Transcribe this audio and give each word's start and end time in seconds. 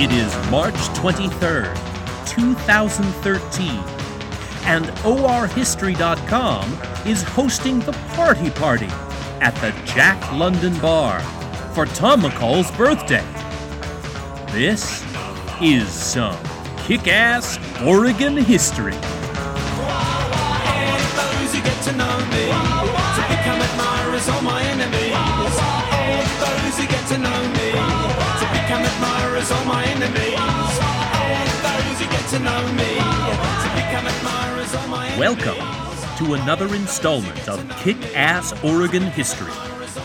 It 0.00 0.12
is 0.12 0.34
March 0.50 0.72
23rd, 0.96 1.76
2013, 2.26 3.68
and 4.64 4.86
ORHistory.com 5.04 6.72
is 7.06 7.22
hosting 7.22 7.80
the 7.80 7.92
Party 8.14 8.48
Party 8.48 8.88
at 9.42 9.54
the 9.56 9.72
Jack 9.84 10.32
London 10.32 10.72
Bar 10.80 11.20
for 11.74 11.84
Tom 11.84 12.22
McCall's 12.22 12.70
birthday. 12.78 13.26
This 14.52 15.04
is 15.60 15.90
some 15.90 16.38
kick 16.78 17.06
ass 17.06 17.58
Oregon 17.82 18.38
history. 18.38 18.96
my. 24.42 24.62
Those 26.40 26.78
who 26.78 26.86
get 26.86 27.06
to 27.08 27.18
know 27.18 27.42
me 27.52 27.72
to 28.40 28.46
become 28.48 29.19
All 29.40 29.64
my 29.64 29.82
enemies. 29.84 30.38
Welcome 35.18 35.56
to 36.18 36.34
another 36.34 36.74
installment 36.74 37.48
of 37.48 37.66
Kick 37.78 37.96
Ass 38.14 38.52
Oregon 38.62 39.04
History, 39.04 39.50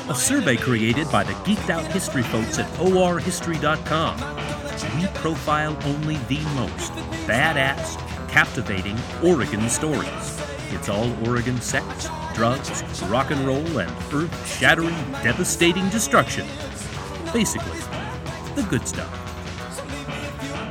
a 0.10 0.16
survey 0.16 0.56
created 0.56 1.12
by 1.12 1.26
the 1.26 1.34
geeked 1.44 1.70
out 1.70 1.86
history 1.92 2.24
folks 2.24 2.60
at 2.60 2.66
orhistory.com. 2.80 4.18
We 4.98 5.08
profile 5.20 5.78
only 5.84 6.16
the 6.30 6.42
most 6.56 6.94
badass, 7.28 7.98
captivating 8.30 8.98
Oregon 9.22 9.68
stories. 9.68 10.42
It's 10.72 10.88
all 10.88 11.12
Oregon 11.28 11.60
sex, 11.60 12.08
drugs, 12.34 13.04
rock 13.04 13.32
and 13.32 13.46
roll, 13.46 13.80
and 13.80 13.92
earth 14.14 14.58
shattering, 14.58 14.96
devastating 15.24 15.90
destruction. 15.90 16.48
Basically, 17.34 17.82
the 18.56 18.66
good 18.70 18.88
stuff. 18.88 19.25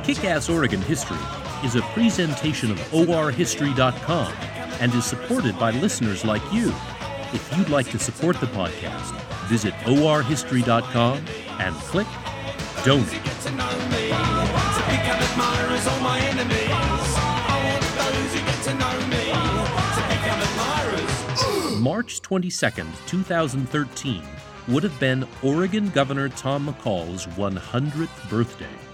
Kick 0.05 0.23
Ass 0.23 0.49
Oregon 0.49 0.81
History 0.83 1.17
is 1.63 1.75
a 1.75 1.81
presentation 1.95 2.69
of 2.69 2.77
orhistory.com 2.91 4.31
and 4.79 4.93
is 4.93 5.03
supported 5.03 5.57
by 5.57 5.71
listeners 5.71 6.23
like 6.23 6.43
you. 6.53 6.71
If 7.33 7.51
you'd 7.57 7.69
like 7.69 7.89
to 7.89 7.97
support 7.97 8.39
the 8.39 8.45
podcast, 8.45 9.19
visit 9.47 9.73
orhistory.com 9.87 11.25
and 11.59 11.75
click 11.77 12.05
donate. 12.83 13.19
March 21.81 22.21
22nd, 22.21 23.07
2013 23.07 24.21
would 24.67 24.83
have 24.83 24.99
been 24.99 25.27
Oregon 25.41 25.89
Governor 25.89 26.29
Tom 26.29 26.67
McCall's 26.67 27.25
100th 27.25 28.29
birthday. 28.29 28.84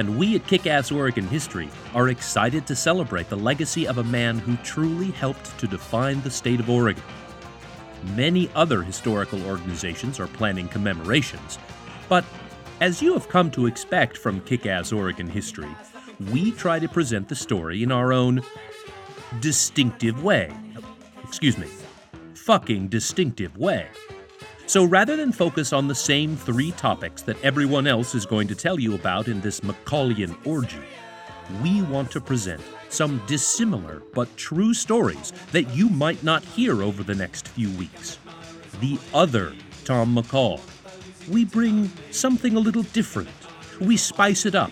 And 0.00 0.16
we 0.16 0.34
at 0.34 0.46
Kick 0.46 0.66
Ass 0.66 0.90
Oregon 0.90 1.28
History 1.28 1.68
are 1.94 2.08
excited 2.08 2.66
to 2.66 2.74
celebrate 2.74 3.28
the 3.28 3.36
legacy 3.36 3.86
of 3.86 3.98
a 3.98 4.04
man 4.04 4.38
who 4.38 4.56
truly 4.64 5.10
helped 5.10 5.58
to 5.58 5.66
define 5.66 6.22
the 6.22 6.30
state 6.30 6.58
of 6.58 6.70
Oregon. 6.70 7.02
Many 8.16 8.48
other 8.54 8.80
historical 8.80 9.44
organizations 9.44 10.18
are 10.18 10.26
planning 10.26 10.68
commemorations, 10.68 11.58
but 12.08 12.24
as 12.80 13.02
you 13.02 13.12
have 13.12 13.28
come 13.28 13.50
to 13.50 13.66
expect 13.66 14.16
from 14.16 14.40
Kick 14.40 14.64
Ass 14.64 14.90
Oregon 14.90 15.28
History, 15.28 15.68
we 16.32 16.52
try 16.52 16.78
to 16.78 16.88
present 16.88 17.28
the 17.28 17.36
story 17.36 17.82
in 17.82 17.92
our 17.92 18.10
own 18.10 18.40
distinctive 19.40 20.24
way. 20.24 20.50
Excuse 21.24 21.58
me, 21.58 21.68
fucking 22.32 22.88
distinctive 22.88 23.58
way. 23.58 23.88
So 24.70 24.84
rather 24.84 25.16
than 25.16 25.32
focus 25.32 25.72
on 25.72 25.88
the 25.88 25.96
same 25.96 26.36
three 26.36 26.70
topics 26.70 27.22
that 27.22 27.42
everyone 27.42 27.88
else 27.88 28.14
is 28.14 28.24
going 28.24 28.46
to 28.46 28.54
tell 28.54 28.78
you 28.78 28.94
about 28.94 29.26
in 29.26 29.40
this 29.40 29.58
Macaulian 29.62 30.36
orgy, 30.46 30.78
we 31.60 31.82
want 31.82 32.12
to 32.12 32.20
present 32.20 32.62
some 32.88 33.20
dissimilar 33.26 34.00
but 34.14 34.36
true 34.36 34.72
stories 34.72 35.32
that 35.50 35.64
you 35.74 35.88
might 35.88 36.22
not 36.22 36.44
hear 36.44 36.84
over 36.84 37.02
the 37.02 37.16
next 37.16 37.48
few 37.48 37.68
weeks. 37.70 38.20
The 38.78 38.96
other 39.12 39.54
Tom 39.84 40.14
McCall. 40.14 40.60
We 41.28 41.44
bring 41.44 41.90
something 42.12 42.54
a 42.54 42.60
little 42.60 42.84
different. 42.84 43.28
We 43.80 43.96
spice 43.96 44.46
it 44.46 44.54
up. 44.54 44.70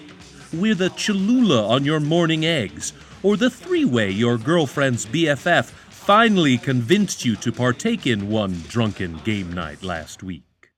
We're 0.52 0.76
the 0.76 0.90
Cholula 0.90 1.66
on 1.66 1.84
your 1.84 1.98
morning 1.98 2.46
eggs, 2.46 2.92
or 3.24 3.36
the 3.36 3.50
three 3.50 3.84
way 3.84 4.10
your 4.10 4.38
girlfriend's 4.38 5.06
BFF 5.06 5.72
finally 6.08 6.56
convinced 6.56 7.22
you 7.22 7.36
to 7.36 7.52
partake 7.52 8.06
in 8.06 8.30
one 8.30 8.54
drunken 8.66 9.14
game 9.24 9.52
night 9.52 9.82
last 9.82 10.22
week. 10.22 10.70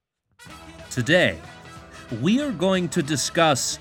Today, 0.91 1.39
we 2.21 2.41
are 2.41 2.51
going 2.51 2.89
to 2.89 3.01
discuss 3.01 3.79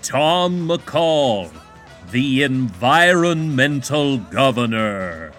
Tom 0.00 0.68
McCall, 0.68 1.50
the 2.12 2.44
environmental 2.44 4.18
governor. 4.18 5.32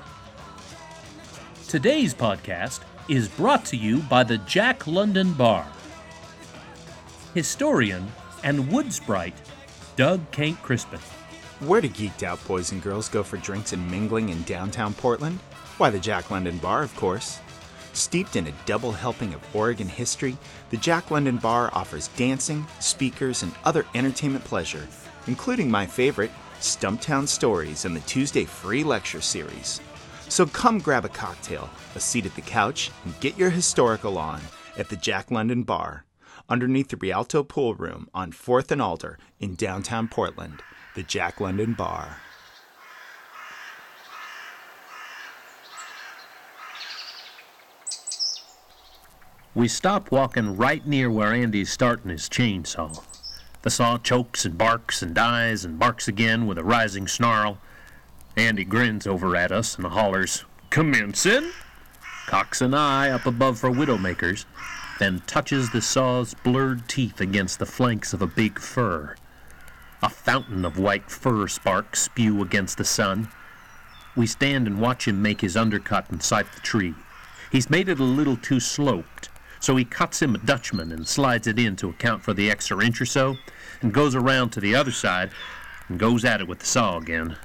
Today's 1.69 2.13
podcast 2.13 2.81
is 3.07 3.29
brought 3.29 3.63
to 3.67 3.77
you 3.77 3.99
by 3.99 4.25
the 4.25 4.39
Jack 4.39 4.85
London 4.85 5.31
Bar. 5.31 5.65
Historian 7.33 8.05
and 8.43 8.69
wood 8.69 8.91
sprite 8.91 9.41
Doug 9.95 10.29
Kenck 10.31 10.61
Crispin. 10.61 10.99
Where 11.61 11.79
do 11.79 11.87
geeked 11.87 12.23
out 12.23 12.45
boys 12.47 12.73
and 12.73 12.83
girls 12.83 13.07
go 13.07 13.23
for 13.23 13.37
drinks 13.37 13.71
and 13.71 13.89
mingling 13.89 14.27
in 14.27 14.43
downtown 14.43 14.93
Portland? 14.93 15.39
Why, 15.77 15.89
the 15.89 15.97
Jack 15.97 16.29
London 16.29 16.57
Bar, 16.57 16.83
of 16.83 16.93
course. 16.97 17.39
Steeped 17.93 18.35
in 18.35 18.47
a 18.47 18.53
double 18.65 18.91
helping 18.91 19.33
of 19.33 19.55
Oregon 19.55 19.87
history, 19.87 20.37
the 20.69 20.75
Jack 20.75 21.11
London 21.11 21.37
Bar 21.37 21.69
offers 21.71 22.09
dancing, 22.09 22.67
speakers, 22.81 23.41
and 23.41 23.53
other 23.63 23.85
entertainment 23.95 24.43
pleasure, 24.43 24.85
including 25.27 25.71
my 25.71 25.85
favorite, 25.85 26.31
Stumptown 26.59 27.25
Stories 27.25 27.85
and 27.85 27.95
the 27.95 28.01
Tuesday 28.01 28.43
free 28.43 28.83
lecture 28.83 29.21
series. 29.21 29.79
So 30.27 30.45
come 30.47 30.79
grab 30.79 31.05
a 31.05 31.09
cocktail, 31.09 31.69
a 31.95 32.01
seat 32.01 32.25
at 32.25 32.35
the 32.35 32.41
couch, 32.41 32.91
and 33.05 33.17
get 33.21 33.37
your 33.37 33.49
historical 33.49 34.17
on 34.17 34.41
at 34.77 34.89
the 34.89 34.97
Jack 34.97 35.31
London 35.31 35.63
Bar, 35.63 36.03
underneath 36.49 36.89
the 36.89 36.97
Rialto 36.97 37.43
Pool 37.43 37.75
Room 37.75 38.09
on 38.13 38.33
4th 38.33 38.71
and 38.71 38.81
Alder 38.81 39.17
in 39.39 39.55
downtown 39.55 40.09
Portland. 40.09 40.61
The 40.95 41.03
Jack 41.03 41.41
London 41.41 41.73
Bar. 41.73 42.21
We 49.53 49.67
stop 49.67 50.09
walking 50.09 50.55
right 50.55 50.87
near 50.87 51.11
where 51.11 51.33
Andy's 51.33 51.69
starting 51.69 52.11
his 52.11 52.29
chainsaw. 52.29 53.03
The 53.63 53.69
saw 53.69 53.97
chokes 53.97 54.45
and 54.45 54.57
barks 54.57 55.01
and 55.01 55.13
dies 55.13 55.65
and 55.65 55.77
barks 55.77 56.07
again 56.07 56.47
with 56.47 56.57
a 56.57 56.63
rising 56.63 57.09
snarl. 57.09 57.57
Andy 58.37 58.63
grins 58.63 59.05
over 59.05 59.35
at 59.35 59.51
us 59.51 59.75
and 59.75 59.87
hollers, 59.87 60.45
Commencing! 60.69 61.51
Cocks 62.25 62.61
an 62.61 62.73
eye 62.73 63.09
up 63.09 63.25
above 63.25 63.59
for 63.59 63.69
widowmakers, 63.69 64.45
then 64.99 65.21
touches 65.27 65.71
the 65.71 65.81
saw's 65.81 66.33
blurred 66.35 66.87
teeth 66.87 67.19
against 67.19 67.59
the 67.59 67.65
flanks 67.65 68.13
of 68.13 68.21
a 68.21 68.27
big 68.27 68.59
fir. 68.59 69.15
A 70.05 70.09
fountain 70.09 70.65
of 70.65 70.77
white 70.77 71.09
fir 71.09 71.47
sparks 71.47 72.03
spew 72.03 72.43
against 72.43 72.77
the 72.77 72.85
sun. 72.85 73.27
We 74.15 74.27
stand 74.27 74.67
and 74.67 74.79
watch 74.79 75.07
him 75.07 75.19
make 75.19 75.41
his 75.41 75.57
undercut 75.57 76.11
inside 76.11 76.45
the 76.53 76.61
tree. 76.61 76.93
He's 77.51 77.71
made 77.71 77.89
it 77.89 77.99
a 77.99 78.03
little 78.03 78.37
too 78.37 78.59
sloped, 78.59 79.29
so 79.59 79.75
he 79.75 79.83
cuts 79.83 80.21
him 80.21 80.35
a 80.35 80.37
Dutchman 80.37 80.91
and 80.91 81.07
slides 81.07 81.47
it 81.47 81.57
in 81.57 81.75
to 81.77 81.89
account 81.89 82.21
for 82.21 82.35
the 82.35 82.51
extra 82.51 82.85
inch 82.85 83.01
or 83.01 83.07
so, 83.07 83.37
and 83.81 83.91
goes 83.91 84.13
around 84.13 84.51
to 84.51 84.59
the 84.59 84.75
other 84.75 84.91
side 84.91 85.31
and 85.87 85.97
goes 85.97 86.23
at 86.23 86.39
it 86.39 86.47
with 86.47 86.59
the 86.59 86.67
saw 86.67 86.99
again. 86.99 87.35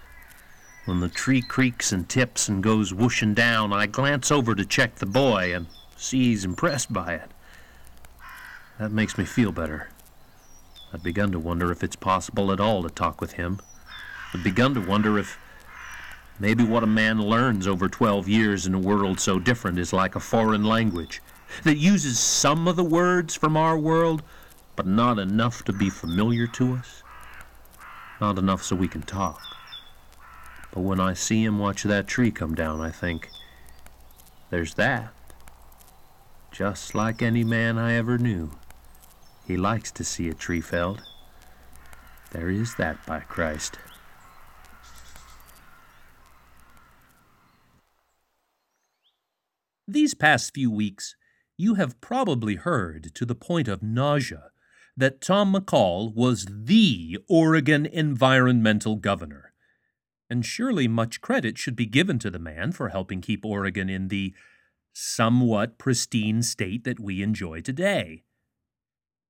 When 0.84 1.00
the 1.00 1.08
tree 1.08 1.40
creaks 1.40 1.92
and 1.92 2.06
tips 2.10 2.46
and 2.46 2.62
goes 2.62 2.92
whooshing 2.92 3.32
down, 3.32 3.72
I 3.72 3.86
glance 3.86 4.30
over 4.30 4.54
to 4.54 4.66
check 4.66 4.96
the 4.96 5.06
boy 5.06 5.54
and 5.54 5.66
see 5.96 6.24
he's 6.24 6.44
impressed 6.44 6.92
by 6.92 7.14
it. 7.14 7.30
That 8.78 8.92
makes 8.92 9.16
me 9.16 9.24
feel 9.24 9.50
better. 9.50 9.88
I'd 10.92 11.02
begun 11.02 11.30
to 11.32 11.38
wonder 11.38 11.70
if 11.70 11.84
it's 11.84 11.96
possible 11.96 12.50
at 12.50 12.60
all 12.60 12.82
to 12.82 12.90
talk 12.90 13.20
with 13.20 13.32
him. 13.32 13.60
I'd 14.34 14.42
begun 14.42 14.74
to 14.74 14.80
wonder 14.80 15.18
if 15.18 15.38
maybe 16.38 16.64
what 16.64 16.82
a 16.82 16.88
man 16.88 17.20
learns 17.20 17.68
over 17.68 17.88
12 17.88 18.28
years 18.28 18.66
in 18.66 18.74
a 18.74 18.78
world 18.78 19.20
so 19.20 19.38
different 19.38 19.78
is 19.78 19.92
like 19.92 20.16
a 20.16 20.20
foreign 20.20 20.64
language 20.64 21.22
that 21.62 21.76
uses 21.76 22.18
some 22.18 22.66
of 22.66 22.76
the 22.76 22.84
words 22.84 23.36
from 23.36 23.56
our 23.56 23.78
world, 23.78 24.22
but 24.74 24.86
not 24.86 25.18
enough 25.18 25.64
to 25.64 25.72
be 25.72 25.90
familiar 25.90 26.46
to 26.46 26.74
us. 26.74 27.02
Not 28.20 28.38
enough 28.38 28.62
so 28.62 28.76
we 28.76 28.88
can 28.88 29.02
talk. 29.02 29.40
But 30.72 30.80
when 30.80 31.00
I 31.00 31.14
see 31.14 31.44
him 31.44 31.58
watch 31.58 31.82
that 31.84 32.06
tree 32.06 32.30
come 32.30 32.54
down, 32.54 32.80
I 32.80 32.90
think, 32.90 33.28
there's 34.50 34.74
that. 34.74 35.12
Just 36.52 36.94
like 36.94 37.22
any 37.22 37.44
man 37.44 37.78
I 37.78 37.94
ever 37.94 38.18
knew. 38.18 38.50
He 39.50 39.56
likes 39.56 39.90
to 39.92 40.04
see 40.04 40.28
a 40.28 40.32
tree 40.32 40.60
felled. 40.60 41.02
There 42.30 42.50
is 42.50 42.76
that, 42.76 43.04
by 43.04 43.18
Christ. 43.18 43.80
These 49.88 50.14
past 50.14 50.54
few 50.54 50.70
weeks, 50.70 51.16
you 51.56 51.74
have 51.74 52.00
probably 52.00 52.54
heard 52.54 53.12
to 53.16 53.26
the 53.26 53.34
point 53.34 53.66
of 53.66 53.82
nausea 53.82 54.52
that 54.96 55.20
Tom 55.20 55.52
McCall 55.52 56.14
was 56.14 56.46
the 56.48 57.18
Oregon 57.28 57.86
environmental 57.86 58.94
governor. 58.94 59.52
And 60.30 60.46
surely 60.46 60.86
much 60.86 61.20
credit 61.20 61.58
should 61.58 61.74
be 61.74 61.86
given 61.86 62.20
to 62.20 62.30
the 62.30 62.38
man 62.38 62.70
for 62.70 62.90
helping 62.90 63.20
keep 63.20 63.44
Oregon 63.44 63.90
in 63.90 64.06
the 64.06 64.32
somewhat 64.92 65.76
pristine 65.76 66.44
state 66.44 66.84
that 66.84 67.00
we 67.00 67.20
enjoy 67.20 67.62
today. 67.62 68.22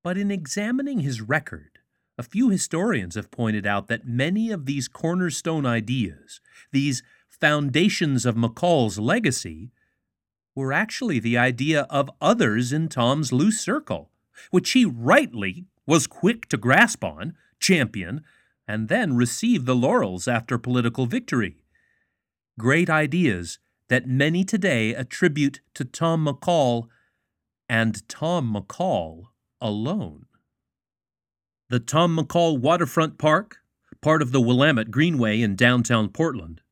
But 0.02 0.17
in 0.17 0.31
examining 0.31 1.00
his 1.00 1.20
record, 1.20 1.79
a 2.17 2.23
few 2.23 2.49
historians 2.49 3.14
have 3.14 3.31
pointed 3.31 3.67
out 3.67 3.87
that 3.88 4.06
many 4.06 4.50
of 4.50 4.67
these 4.67 4.88
cornerstone 4.88 5.67
ideas, 5.67 6.41
these 6.73 7.02
foundations 7.29 8.25
of 8.25 8.35
McCall's 8.35 8.99
legacy, 8.99 9.70
were 10.55 10.73
actually 10.73 11.19
the 11.19 11.38
idea 11.38 11.82
of 11.91 12.11
others 12.20 12.73
in 12.73 12.88
Tom's 12.88 13.32
loose 13.32 13.61
circle, 13.61 14.11
which 14.50 14.73
he 14.73 14.85
rightly 14.85 15.67
was 15.87 16.06
quick 16.06 16.47
to 16.49 16.56
grasp 16.56 17.05
on, 17.05 17.35
champion, 17.58 18.23
and 18.67 18.88
then 18.88 19.17
receive 19.17 19.64
the 19.64 19.75
laurels 19.75 20.29
after 20.29 20.58
political 20.58 21.06
victory. 21.06 21.64
Great 22.58 22.91
ideas 22.91 23.58
that 23.88 24.06
many 24.06 24.44
today 24.44 24.94
attribute 24.94 25.61
to 25.75 25.85
Tom 25.85 26.26
McCall 26.26 26.88
and 27.69 28.06
Tom 28.08 28.55
McCall 28.55 29.26
alone. 29.61 30.27
The 31.69 31.81
Tom 31.81 32.17
McCall 32.17 32.59
Waterfront 32.59 33.19
Park, 33.19 33.59
part 34.01 34.23
of 34.23 34.33
the 34.33 34.41
Willamette 34.41 34.91
Greenway 34.91 35.41
in 35.41 35.57
downtown 35.57 36.09
Portland, 36.09 36.62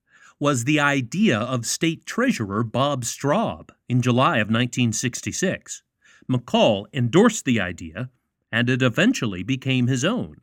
was 0.40 0.64
the 0.64 0.80
idea 0.80 1.38
of 1.38 1.66
State 1.66 2.06
Treasurer 2.06 2.62
Bob 2.62 3.04
Straub 3.04 3.70
in 3.88 4.02
July 4.02 4.36
of 4.36 4.48
1966. 4.48 5.82
McCall 6.30 6.86
endorsed 6.92 7.44
the 7.44 7.60
idea, 7.60 8.10
and 8.52 8.70
it 8.70 8.82
eventually 8.82 9.42
became 9.42 9.86
his 9.86 10.04
own. 10.04 10.36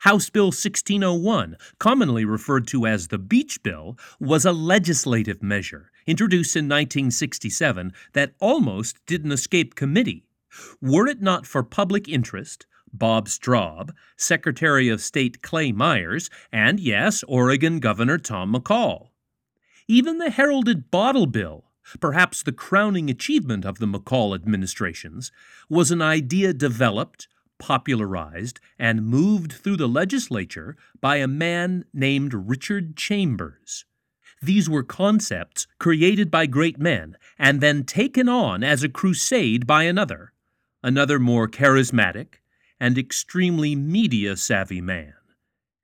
House 0.00 0.30
Bill 0.30 0.46
1601, 0.46 1.56
commonly 1.78 2.24
referred 2.24 2.66
to 2.68 2.86
as 2.86 3.08
the 3.08 3.18
Beach 3.18 3.62
Bill, 3.62 3.98
was 4.20 4.44
a 4.44 4.52
legislative 4.52 5.42
measure 5.42 5.90
introduced 6.06 6.56
in 6.56 6.66
1967 6.66 7.92
that 8.12 8.34
almost 8.40 8.98
didn't 9.06 9.32
escape 9.32 9.74
committee. 9.74 10.24
Were 10.80 11.06
it 11.06 11.20
not 11.20 11.46
for 11.46 11.62
public 11.62 12.08
interest, 12.08 12.66
Bob 12.92 13.28
Straub, 13.28 13.90
Secretary 14.16 14.88
of 14.88 15.00
State 15.00 15.42
Clay 15.42 15.72
Myers, 15.72 16.28
and 16.52 16.78
yes, 16.78 17.22
Oregon 17.26 17.80
Governor 17.80 18.18
Tom 18.18 18.52
McCall. 18.52 19.08
Even 19.88 20.18
the 20.18 20.30
heralded 20.30 20.90
Bottle 20.90 21.26
Bill, 21.26 21.64
perhaps 22.00 22.42
the 22.42 22.52
crowning 22.52 23.10
achievement 23.10 23.64
of 23.64 23.78
the 23.78 23.86
McCall 23.86 24.34
administrations, 24.34 25.32
was 25.68 25.90
an 25.90 26.02
idea 26.02 26.52
developed, 26.52 27.28
popularized, 27.58 28.60
and 28.78 29.06
moved 29.06 29.52
through 29.52 29.76
the 29.76 29.88
legislature 29.88 30.76
by 31.00 31.16
a 31.16 31.28
man 31.28 31.84
named 31.92 32.34
Richard 32.34 32.96
Chambers. 32.96 33.84
These 34.42 34.68
were 34.68 34.82
concepts 34.82 35.66
created 35.78 36.30
by 36.30 36.46
great 36.46 36.78
men 36.78 37.16
and 37.38 37.60
then 37.60 37.84
taken 37.84 38.28
on 38.28 38.64
as 38.64 38.82
a 38.82 38.88
crusade 38.88 39.66
by 39.66 39.84
another, 39.84 40.31
another 40.82 41.18
more 41.18 41.48
charismatic 41.48 42.34
and 42.80 42.98
extremely 42.98 43.76
media 43.76 44.36
savvy 44.36 44.80
man. 44.80 45.14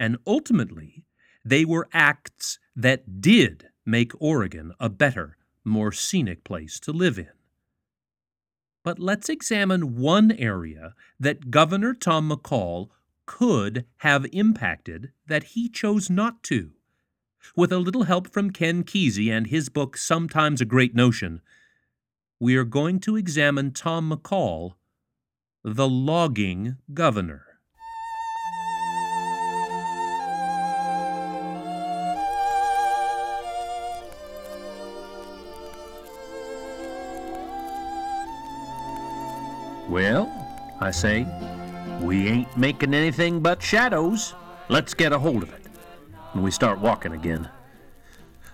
And 0.00 0.18
ultimately, 0.26 1.04
they 1.44 1.64
were 1.64 1.88
acts 1.92 2.58
that 2.74 3.20
did 3.20 3.68
make 3.86 4.12
Oregon 4.20 4.72
a 4.78 4.88
better, 4.88 5.36
more 5.64 5.92
scenic 5.92 6.44
place 6.44 6.78
to 6.80 6.92
live 6.92 7.18
in. 7.18 7.30
But 8.84 8.98
let's 8.98 9.28
examine 9.28 9.96
one 9.96 10.32
area 10.32 10.94
that 11.18 11.50
Governor 11.50 11.94
Tom 11.94 12.30
McCall 12.30 12.88
could 13.26 13.84
have 13.98 14.26
impacted 14.32 15.12
that 15.26 15.44
he 15.44 15.68
chose 15.68 16.08
not 16.08 16.42
to. 16.44 16.72
With 17.54 17.72
a 17.72 17.78
little 17.78 18.04
help 18.04 18.32
from 18.32 18.50
Ken 18.50 18.84
Kesey 18.84 19.30
and 19.30 19.46
his 19.46 19.68
book 19.68 19.96
Sometimes 19.96 20.60
a 20.60 20.64
Great 20.64 20.94
Notion, 20.94 21.40
we 22.40 22.56
are 22.56 22.64
going 22.64 23.00
to 23.00 23.16
examine 23.16 23.72
Tom 23.72 24.10
McCall, 24.10 24.74
the 25.64 25.88
logging 25.88 26.76
governor. 26.94 27.44
Well, 39.88 40.30
I 40.80 40.92
say, 40.92 41.26
we 42.00 42.28
ain't 42.28 42.56
making 42.56 42.94
anything 42.94 43.40
but 43.40 43.60
shadows. 43.60 44.34
Let's 44.68 44.94
get 44.94 45.12
a 45.12 45.18
hold 45.18 45.42
of 45.42 45.52
it. 45.52 45.62
And 46.34 46.44
we 46.44 46.52
start 46.52 46.78
walking 46.78 47.12
again. 47.12 47.48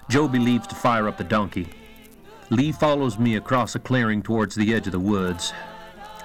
Joby 0.08 0.38
leaves 0.38 0.66
to 0.68 0.74
fire 0.74 1.06
up 1.06 1.18
the 1.18 1.24
donkey. 1.24 1.68
Lee 2.50 2.72
follows 2.72 3.18
me 3.18 3.36
across 3.36 3.74
a 3.74 3.78
clearing 3.78 4.22
towards 4.22 4.54
the 4.54 4.72
edge 4.72 4.86
of 4.86 4.92
the 4.92 5.00
woods. 5.00 5.52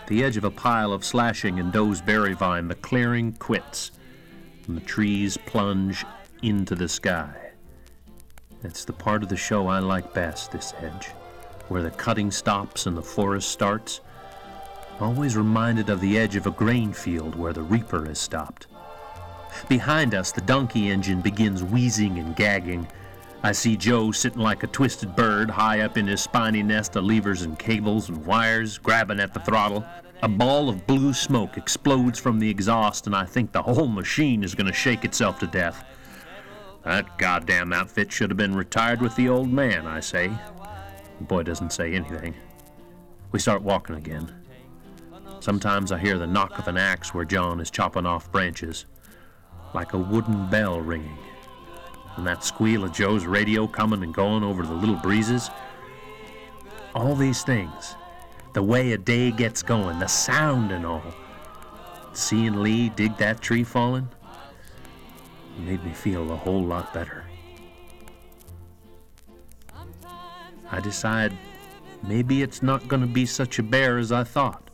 The 0.09 0.23
edge 0.23 0.37
of 0.37 0.43
a 0.43 0.49
pile 0.49 0.91
of 0.91 1.05
slashing 1.05 1.59
and 1.59 1.71
doe's 1.71 2.01
berry 2.01 2.33
vine, 2.33 2.67
the 2.67 2.73
clearing 2.73 3.33
quits, 3.33 3.91
and 4.67 4.75
the 4.75 4.81
trees 4.81 5.37
plunge 5.37 6.03
into 6.41 6.73
the 6.73 6.89
sky. 6.89 7.51
It's 8.63 8.85
the 8.85 8.93
part 8.93 9.21
of 9.21 9.29
the 9.29 9.37
show 9.37 9.67
I 9.67 9.77
like 9.77 10.11
best, 10.15 10.51
this 10.51 10.73
edge, 10.79 11.09
where 11.67 11.83
the 11.83 11.91
cutting 11.91 12.31
stops 12.31 12.87
and 12.87 12.97
the 12.97 13.03
forest 13.03 13.51
starts 13.51 14.01
always 14.99 15.37
reminded 15.37 15.91
of 15.91 16.01
the 16.01 16.17
edge 16.17 16.35
of 16.35 16.47
a 16.47 16.51
grain 16.51 16.91
field 16.91 17.35
where 17.35 17.53
the 17.53 17.61
reaper 17.61 18.05
has 18.05 18.17
stopped. 18.17 18.65
Behind 19.67 20.15
us, 20.15 20.31
the 20.31 20.41
donkey 20.41 20.89
engine 20.89 21.21
begins 21.21 21.63
wheezing 21.63 22.17
and 22.17 22.35
gagging. 22.35 22.87
I 23.41 23.53
see 23.53 23.77
Joe 23.77 24.11
sitting 24.11 24.41
like 24.41 24.63
a 24.63 24.67
twisted 24.67 25.15
bird 25.15 25.49
high 25.49 25.79
up 25.79 25.97
in 25.97 26.07
his 26.07 26.19
spiny 26.19 26.61
nest 26.61 26.97
of 26.97 27.05
levers 27.05 27.43
and 27.43 27.57
cables 27.57 28.09
and 28.09 28.25
wires, 28.25 28.77
grabbing 28.77 29.21
at 29.21 29.33
the 29.33 29.39
throttle. 29.39 29.85
A 30.21 30.27
ball 30.27 30.67
of 30.67 30.85
blue 30.85 31.13
smoke 31.13 31.57
explodes 31.57 32.19
from 32.19 32.39
the 32.39 32.49
exhaust, 32.49 33.07
and 33.07 33.15
I 33.15 33.23
think 33.23 33.53
the 33.53 33.61
whole 33.61 33.87
machine 33.87 34.43
is 34.43 34.55
going 34.55 34.67
to 34.67 34.73
shake 34.73 35.05
itself 35.05 35.39
to 35.39 35.47
death. 35.47 35.85
That 36.83 37.17
goddamn 37.17 37.71
outfit 37.71 38.11
should 38.11 38.29
have 38.29 38.37
been 38.37 38.55
retired 38.55 39.01
with 39.01 39.15
the 39.15 39.29
old 39.29 39.49
man, 39.49 39.87
I 39.87 40.01
say. 40.01 40.29
The 41.19 41.23
boy 41.23 41.43
doesn't 41.43 41.71
say 41.71 41.93
anything. 41.93 42.35
We 43.31 43.39
start 43.39 43.61
walking 43.61 43.95
again. 43.95 44.33
Sometimes 45.39 45.93
I 45.93 45.97
hear 45.99 46.17
the 46.17 46.27
knock 46.27 46.59
of 46.59 46.67
an 46.67 46.77
axe 46.77 47.13
where 47.13 47.23
John 47.23 47.61
is 47.61 47.71
chopping 47.71 48.05
off 48.05 48.31
branches, 48.31 48.85
like 49.73 49.93
a 49.93 49.97
wooden 49.97 50.49
bell 50.49 50.81
ringing. 50.81 51.17
And 52.19 52.27
that 52.27 52.43
squeal 52.43 52.83
of 52.83 52.91
Joe's 52.91 53.25
radio 53.25 53.65
coming 53.65 54.03
and 54.03 54.13
going 54.13 54.43
over 54.43 54.63
the 54.63 54.73
little 54.73 54.97
breezes. 54.97 55.49
All 56.93 57.15
these 57.15 57.43
things, 57.43 57.95
the 58.51 58.61
way 58.61 58.91
a 58.91 58.97
day 58.97 59.31
gets 59.31 59.63
going, 59.63 59.99
the 59.99 60.07
sound 60.07 60.73
and 60.73 60.85
all. 60.85 61.01
Seeing 62.11 62.61
Lee 62.61 62.89
dig 62.89 63.15
that 63.19 63.39
tree 63.39 63.63
falling 63.63 64.09
made 65.59 65.81
me 65.85 65.93
feel 65.93 66.29
a 66.33 66.35
whole 66.35 66.61
lot 66.61 66.93
better. 66.93 67.23
I 70.69 70.81
decide 70.81 71.31
maybe 72.03 72.41
it's 72.41 72.61
not 72.61 72.85
going 72.89 73.01
to 73.01 73.07
be 73.07 73.25
such 73.25 73.59
a 73.59 73.63
bear 73.63 73.97
as 73.97 74.11
I 74.11 74.25
thought. 74.25 74.68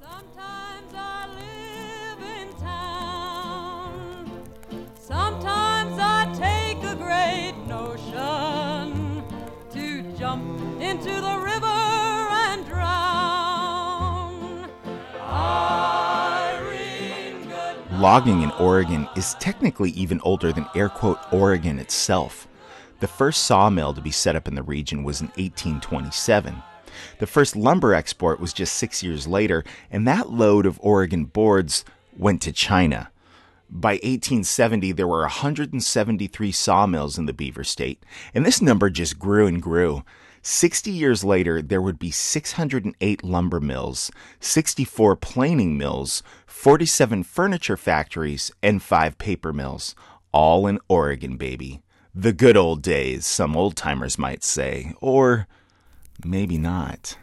Logging 18.05 18.43
in 18.43 18.51
Oregon 18.51 19.09
is 19.15 19.33
technically 19.39 19.89
even 19.93 20.21
older 20.21 20.53
than 20.53 20.67
air 20.75 20.89
quote 20.89 21.17
Oregon 21.33 21.79
itself. 21.79 22.47
The 22.99 23.07
first 23.07 23.45
sawmill 23.45 23.95
to 23.95 23.99
be 23.99 24.11
set 24.11 24.35
up 24.35 24.47
in 24.47 24.53
the 24.53 24.61
region 24.61 25.03
was 25.03 25.21
in 25.21 25.29
1827. 25.29 26.61
The 27.17 27.25
first 27.25 27.55
lumber 27.55 27.95
export 27.95 28.39
was 28.39 28.53
just 28.53 28.75
six 28.75 29.01
years 29.01 29.25
later, 29.25 29.63
and 29.89 30.07
that 30.07 30.29
load 30.29 30.67
of 30.67 30.79
Oregon 30.83 31.25
boards 31.25 31.83
went 32.15 32.43
to 32.43 32.51
China. 32.51 33.09
By 33.71 33.93
1870, 33.93 34.91
there 34.91 35.07
were 35.07 35.21
173 35.21 36.51
sawmills 36.51 37.17
in 37.17 37.25
the 37.25 37.33
Beaver 37.33 37.63
State, 37.63 38.03
and 38.35 38.45
this 38.45 38.61
number 38.61 38.91
just 38.91 39.17
grew 39.17 39.47
and 39.47 39.59
grew. 39.59 40.03
60 40.47 40.91
years 40.91 41.23
later, 41.23 41.59
there 41.59 41.81
would 41.81 41.97
be 41.97 42.11
608 42.11 43.23
lumber 43.23 43.59
mills, 43.59 44.11
64 44.39 45.15
planing 45.15 45.75
mills, 45.75 46.21
47 46.45 47.23
furniture 47.23 47.75
factories, 47.75 48.51
and 48.61 48.83
5 48.83 49.17
paper 49.17 49.51
mills. 49.51 49.95
All 50.31 50.67
in 50.67 50.77
Oregon, 50.87 51.37
baby. 51.37 51.81
The 52.13 52.31
good 52.31 52.55
old 52.55 52.83
days, 52.83 53.25
some 53.25 53.57
old 53.57 53.75
timers 53.75 54.19
might 54.19 54.43
say. 54.43 54.93
Or 55.01 55.47
maybe 56.23 56.59
not. 56.59 57.17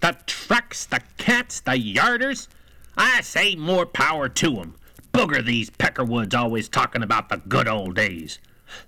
The 0.00 0.16
trucks, 0.24 0.86
the 0.86 1.02
cats, 1.18 1.60
the 1.60 1.72
yarders. 1.72 2.48
I 2.96 3.20
say 3.20 3.54
more 3.54 3.84
power 3.84 4.30
to 4.30 4.60
'em. 4.60 4.76
Booger 5.12 5.44
these 5.44 5.68
Peckerwoods 5.68 6.34
always 6.34 6.70
talking 6.70 7.02
about 7.02 7.28
the 7.28 7.36
good 7.36 7.68
old 7.68 7.96
days. 7.96 8.38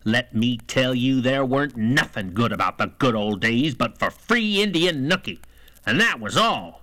Let 0.04 0.34
me 0.34 0.58
tell 0.66 0.94
you, 0.94 1.20
there 1.20 1.44
weren't 1.44 1.76
nothing 1.76 2.34
good 2.34 2.52
about 2.52 2.78
the 2.78 2.86
good 2.86 3.14
old 3.14 3.40
days 3.40 3.74
but 3.74 3.98
for 3.98 4.10
free 4.10 4.62
Indian 4.62 5.08
nookie, 5.08 5.38
and 5.84 6.00
that 6.00 6.20
was 6.20 6.36
all. 6.36 6.82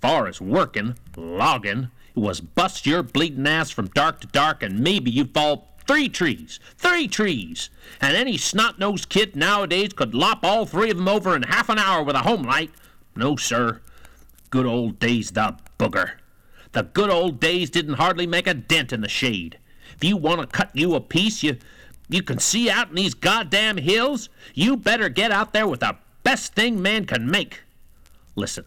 Far 0.00 0.26
as 0.26 0.40
workin', 0.40 0.96
loggin', 1.16 1.90
it 2.14 2.20
was 2.20 2.40
bust 2.40 2.86
your 2.86 3.02
bleedin' 3.02 3.46
ass 3.46 3.70
from 3.70 3.88
dark 3.88 4.20
to 4.20 4.26
dark, 4.26 4.62
and 4.62 4.80
maybe 4.80 5.10
you 5.10 5.24
fall 5.26 5.76
three 5.86 6.08
trees, 6.08 6.60
three 6.76 7.08
trees, 7.08 7.68
and 8.00 8.16
any 8.16 8.36
snot-nosed 8.36 9.08
kid 9.08 9.34
nowadays 9.34 9.92
could 9.92 10.14
lop 10.14 10.44
all 10.44 10.64
three 10.64 10.90
of 10.90 10.98
'em 10.98 11.08
over 11.08 11.34
in 11.34 11.42
half 11.42 11.68
an 11.68 11.78
hour 11.78 12.02
with 12.02 12.16
a 12.16 12.20
Homelite. 12.20 12.70
No, 13.16 13.36
sir. 13.36 13.80
Good 14.50 14.66
old 14.66 14.98
days, 14.98 15.32
the 15.32 15.56
booger. 15.78 16.12
The 16.72 16.84
good 16.84 17.10
old 17.10 17.40
days 17.40 17.70
didn't 17.70 17.94
hardly 17.94 18.26
make 18.26 18.46
a 18.46 18.54
dent 18.54 18.92
in 18.92 19.00
the 19.00 19.08
shade. 19.08 19.58
If 19.96 20.04
you 20.04 20.16
want 20.16 20.40
to 20.40 20.46
cut 20.46 20.70
you 20.72 20.94
a 20.94 21.00
piece, 21.00 21.42
you 21.42 21.58
you 22.10 22.22
can 22.22 22.38
see 22.38 22.68
out 22.68 22.88
in 22.88 22.96
these 22.96 23.14
goddamn 23.14 23.76
hills, 23.76 24.28
you 24.52 24.76
better 24.76 25.08
get 25.08 25.30
out 25.30 25.52
there 25.52 25.68
with 25.68 25.80
the 25.80 25.96
best 26.24 26.54
thing 26.54 26.82
man 26.82 27.04
can 27.04 27.30
make. 27.30 27.62
Listen, 28.34 28.64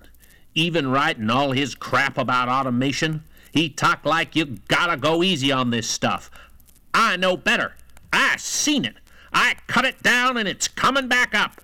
even 0.56 0.90
writing 0.90 1.30
all 1.30 1.52
his 1.52 1.76
crap 1.76 2.18
about 2.18 2.50
automation, 2.50 3.24
he 3.52 3.70
talked 3.70 4.06
like 4.06 4.36
you 4.36 4.58
gotta 4.68 4.98
go 4.98 5.24
easy 5.24 5.52
on 5.52 5.70
this 5.70 5.90
stuff. 5.90 6.32
I 6.94 7.18
know 7.18 7.36
better. 7.36 7.76
I 8.12 8.38
seen 8.38 8.86
it. 8.86 8.96
I 9.34 9.56
cut 9.68 9.86
it 9.86 10.02
down 10.02 10.38
and 10.38 10.48
it's 10.48 10.68
coming 10.68 11.08
back 11.08 11.36
up. 11.36 11.60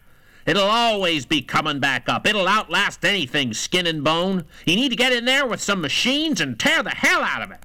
It'll 0.45 0.63
always 0.63 1.25
be 1.25 1.41
coming 1.41 1.79
back 1.79 2.09
up. 2.09 2.25
It'll 2.25 2.48
outlast 2.48 3.05
anything 3.05 3.53
skin 3.53 3.86
and 3.86 4.03
bone. 4.03 4.45
You 4.65 4.75
need 4.75 4.89
to 4.89 4.95
get 4.95 5.13
in 5.13 5.25
there 5.25 5.45
with 5.45 5.62
some 5.62 5.79
machines 5.79 6.41
and 6.41 6.59
tear 6.59 6.81
the 6.81 6.89
hell 6.89 7.21
out 7.21 7.43
of 7.43 7.51
it. 7.51 7.63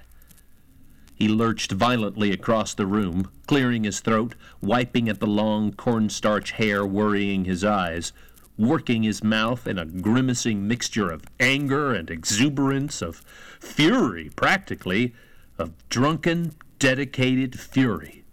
He 1.17 1.29
lurched 1.29 1.71
violently 1.71 2.33
across 2.33 2.75
the 2.75 2.87
room, 2.87 3.31
clearing 3.47 3.85
his 3.85 4.01
throat, 4.01 4.35
wiping 4.61 5.09
at 5.09 5.21
the 5.21 5.27
long 5.27 5.73
cornstarch 5.73 6.53
hair 6.53 6.85
worrying 6.85 7.45
his 7.45 7.63
eyes, 7.63 8.13
working 8.59 9.05
his 9.05 9.23
mouth 9.23 9.67
in 9.67 9.79
a 9.79 9.85
grimacing 9.85 10.67
mixture 10.67 11.11
of 11.11 11.25
anger 11.39 11.93
and 11.93 12.11
exuberance, 12.11 13.01
of 13.01 13.23
fury, 13.61 14.31
practically, 14.35 15.15
of 15.57 15.73
drunken, 15.89 16.55
dedicated 16.79 17.59
fury. 17.59 18.25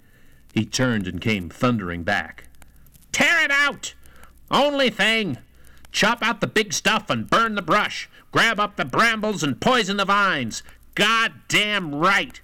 He 0.54 0.66
turned 0.66 1.08
and 1.08 1.22
came 1.22 1.50
thundering 1.50 2.04
back. 2.04 2.48
Tear 3.12 3.44
it 3.44 3.52
out! 3.52 3.94
Only 4.50 4.90
thing! 4.90 5.38
Chop 5.92 6.24
out 6.24 6.42
the 6.42 6.48
big 6.48 6.74
stuff 6.74 7.10
and 7.10 7.30
burn 7.30 7.56
the 7.56 7.62
brush. 7.62 8.10
Grab 8.32 8.60
up 8.60 8.76
the 8.76 8.86
brambles 8.86 9.44
and 9.44 9.60
poison 9.60 9.98
the 9.98 10.06
vines. 10.06 10.64
Goddamn 10.96 11.94
right! 11.94 12.42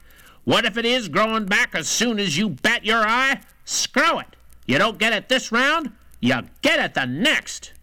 What 0.48 0.64
if 0.64 0.78
it 0.78 0.86
is 0.86 1.10
growing 1.10 1.44
back 1.44 1.76
as 1.76 1.90
soon 1.90 2.22
as 2.22 2.38
you 2.38 2.48
bat 2.48 2.86
your 2.86 3.06
eye? 3.06 3.42
Screw 3.66 4.20
it! 4.20 4.38
You 4.66 4.78
don't 4.78 4.98
get 4.98 5.12
it 5.12 5.28
this 5.28 5.52
round, 5.52 5.92
you 6.22 6.42
get 6.62 6.80
it 6.80 6.94
the 6.94 7.06
next! 7.06 7.74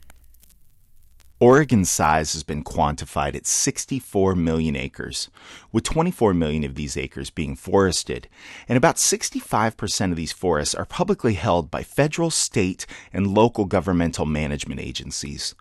Oregon's 1.38 1.90
size 1.90 2.32
has 2.32 2.42
been 2.42 2.64
quantified 2.64 3.34
at 3.34 3.44
64 3.44 4.34
million 4.34 4.76
acres, 4.76 5.28
with 5.72 5.84
24 5.84 6.32
million 6.32 6.64
of 6.64 6.74
these 6.74 6.96
acres 6.96 7.28
being 7.28 7.54
forested, 7.54 8.30
and 8.66 8.78
about 8.78 8.96
65% 8.96 10.10
of 10.10 10.16
these 10.16 10.32
forests 10.32 10.74
are 10.74 10.86
publicly 10.86 11.34
held 11.34 11.70
by 11.70 11.82
federal, 11.82 12.30
state, 12.30 12.86
and 13.12 13.34
local 13.34 13.66
governmental 13.66 14.24
management 14.24 14.80
agencies. 14.80 15.54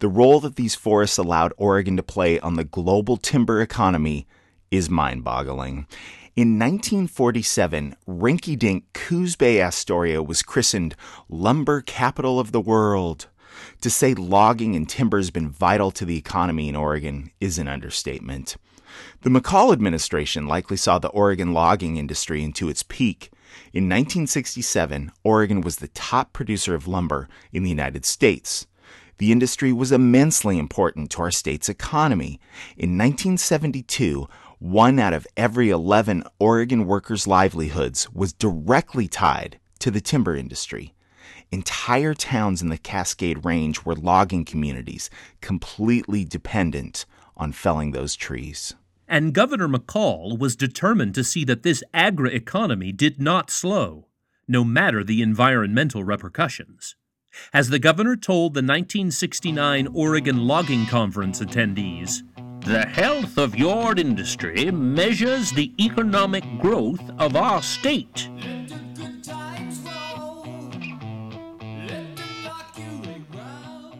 The 0.00 0.08
role 0.08 0.40
that 0.40 0.56
these 0.56 0.74
forests 0.74 1.16
allowed 1.16 1.54
Oregon 1.56 1.96
to 1.96 2.02
play 2.02 2.38
on 2.38 2.56
the 2.56 2.64
global 2.64 3.16
timber 3.16 3.62
economy 3.62 4.26
is 4.70 4.90
mind 4.90 5.24
boggling. 5.24 5.86
In 6.36 6.60
1947, 6.60 7.96
rinky 8.06 8.56
dink 8.56 8.84
Coos 8.92 9.34
Bay 9.34 9.60
Astoria 9.60 10.22
was 10.22 10.44
christened 10.44 10.94
Lumber 11.28 11.80
Capital 11.80 12.38
of 12.38 12.52
the 12.52 12.60
World. 12.60 13.26
To 13.80 13.90
say 13.90 14.14
logging 14.14 14.76
and 14.76 14.88
timber 14.88 15.16
has 15.16 15.32
been 15.32 15.50
vital 15.50 15.90
to 15.90 16.04
the 16.04 16.16
economy 16.16 16.68
in 16.68 16.76
Oregon 16.76 17.32
is 17.40 17.58
an 17.58 17.66
understatement. 17.66 18.56
The 19.22 19.30
McCall 19.30 19.72
administration 19.72 20.46
likely 20.46 20.76
saw 20.76 21.00
the 21.00 21.08
Oregon 21.08 21.52
logging 21.52 21.96
industry 21.96 22.44
into 22.44 22.68
its 22.68 22.84
peak. 22.84 23.30
In 23.72 23.88
1967, 23.88 25.10
Oregon 25.24 25.62
was 25.62 25.76
the 25.76 25.88
top 25.88 26.32
producer 26.32 26.76
of 26.76 26.86
lumber 26.86 27.28
in 27.52 27.64
the 27.64 27.70
United 27.70 28.04
States. 28.04 28.68
The 29.18 29.32
industry 29.32 29.72
was 29.72 29.92
immensely 29.92 30.58
important 30.58 31.10
to 31.10 31.22
our 31.22 31.30
state's 31.30 31.68
economy. 31.68 32.40
In 32.78 32.96
1972, 32.96 34.28
one 34.60 34.98
out 34.98 35.14
of 35.14 35.26
every 35.38 35.70
11 35.70 36.22
Oregon 36.38 36.86
workers' 36.86 37.26
livelihoods 37.26 38.12
was 38.12 38.34
directly 38.34 39.08
tied 39.08 39.58
to 39.78 39.90
the 39.90 40.02
timber 40.02 40.36
industry. 40.36 40.94
Entire 41.50 42.12
towns 42.12 42.60
in 42.60 42.68
the 42.68 42.76
Cascade 42.76 43.44
Range 43.44 43.84
were 43.84 43.94
logging 43.94 44.44
communities, 44.44 45.08
completely 45.40 46.26
dependent 46.26 47.06
on 47.38 47.52
felling 47.52 47.92
those 47.92 48.14
trees. 48.14 48.74
And 49.08 49.32
Governor 49.32 49.66
McCall 49.66 50.38
was 50.38 50.54
determined 50.54 51.14
to 51.14 51.24
see 51.24 51.44
that 51.46 51.62
this 51.62 51.82
agri 51.94 52.34
economy 52.34 52.92
did 52.92 53.20
not 53.20 53.50
slow, 53.50 54.08
no 54.46 54.62
matter 54.62 55.02
the 55.02 55.22
environmental 55.22 56.04
repercussions. 56.04 56.96
As 57.52 57.68
the 57.68 57.78
governor 57.78 58.16
told 58.16 58.54
the 58.54 58.58
1969 58.58 59.88
Oregon 59.94 60.46
Logging 60.46 60.86
Conference 60.86 61.40
attendees, 61.40 62.22
The 62.60 62.86
health 62.86 63.38
of 63.38 63.56
your 63.56 63.98
industry 63.98 64.70
measures 64.70 65.50
the 65.50 65.72
economic 65.80 66.44
growth 66.60 67.02
of 67.18 67.34
our 67.34 67.62
state. 67.62 68.28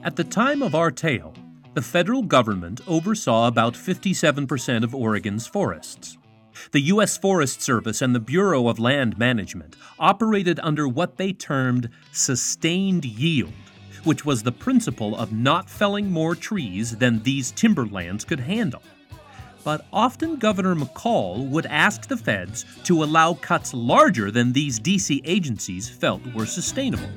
At 0.03 0.17
the 0.17 0.25
time 0.25 0.63
of 0.63 0.75
our 0.75 0.91
tale, 0.91 1.35
the 1.75 1.83
federal 1.83 2.23
government 2.23 2.81
oversaw 2.87 3.49
about 3.49 3.75
57% 3.75 4.85
of 4.85 4.95
Oregon's 4.95 5.47
forests. 5.47 6.19
The 6.73 6.81
U.S. 6.81 7.17
Forest 7.17 7.63
Service 7.63 8.03
and 8.03 8.15
the 8.15 8.21
Bureau 8.21 8.69
of 8.69 8.79
Land 8.79 9.19
Management 9.19 9.77
operated 9.99 10.61
under 10.63 10.87
what 10.87 11.17
they 11.17 11.33
termed 11.33 11.89
sustained 12.13 13.05
yield, 13.05 13.53
which 14.05 14.25
was 14.25 14.43
the 14.43 14.53
principle 14.53 15.17
of 15.17 15.33
not 15.33 15.69
felling 15.69 16.11
more 16.11 16.35
trees 16.35 16.97
than 16.97 17.23
these 17.23 17.51
timberlands 17.53 18.25
could 18.25 18.41
handle. 18.41 18.83
But 19.63 19.85
often 19.93 20.37
Governor 20.37 20.75
McCall 20.75 21.49
would 21.49 21.67
ask 21.67 22.07
the 22.07 22.17
feds 22.17 22.65
to 22.85 23.05
allow 23.05 23.35
cuts 23.35 23.75
larger 23.75 24.31
than 24.31 24.53
these 24.53 24.79
D.C. 24.79 25.21
agencies 25.25 25.89
felt 25.89 26.23
were 26.35 26.47
sustainable. 26.47 27.09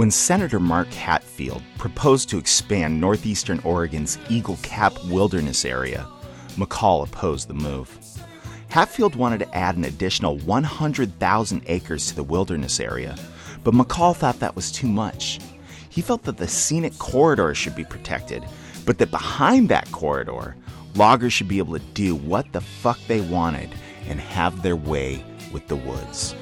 When 0.00 0.10
Senator 0.10 0.58
Mark 0.58 0.90
Hatfield 0.94 1.62
proposed 1.76 2.30
to 2.30 2.38
expand 2.38 2.98
northeastern 2.98 3.60
Oregon's 3.64 4.16
Eagle 4.30 4.58
Cap 4.62 4.94
Wilderness 5.10 5.66
area, 5.66 6.08
McCall 6.56 7.04
opposed 7.04 7.48
the 7.48 7.52
move. 7.52 7.98
Hatfield 8.70 9.14
wanted 9.14 9.40
to 9.40 9.54
add 9.54 9.76
an 9.76 9.84
additional 9.84 10.38
100,000 10.38 11.62
acres 11.66 12.08
to 12.08 12.16
the 12.16 12.22
wilderness 12.22 12.80
area, 12.80 13.14
but 13.62 13.74
McCall 13.74 14.16
thought 14.16 14.40
that 14.40 14.56
was 14.56 14.72
too 14.72 14.88
much. 14.88 15.38
He 15.90 16.00
felt 16.00 16.22
that 16.22 16.38
the 16.38 16.48
scenic 16.48 16.96
corridor 16.96 17.54
should 17.54 17.76
be 17.76 17.84
protected, 17.84 18.42
but 18.86 18.96
that 18.96 19.10
behind 19.10 19.68
that 19.68 19.92
corridor, 19.92 20.56
loggers 20.94 21.34
should 21.34 21.48
be 21.48 21.58
able 21.58 21.78
to 21.78 21.84
do 21.92 22.14
what 22.14 22.50
the 22.52 22.62
fuck 22.62 22.98
they 23.06 23.20
wanted 23.20 23.68
and 24.08 24.18
have 24.18 24.62
their 24.62 24.76
way 24.76 25.22
with 25.52 25.68
the 25.68 25.76
woods. 25.76 26.34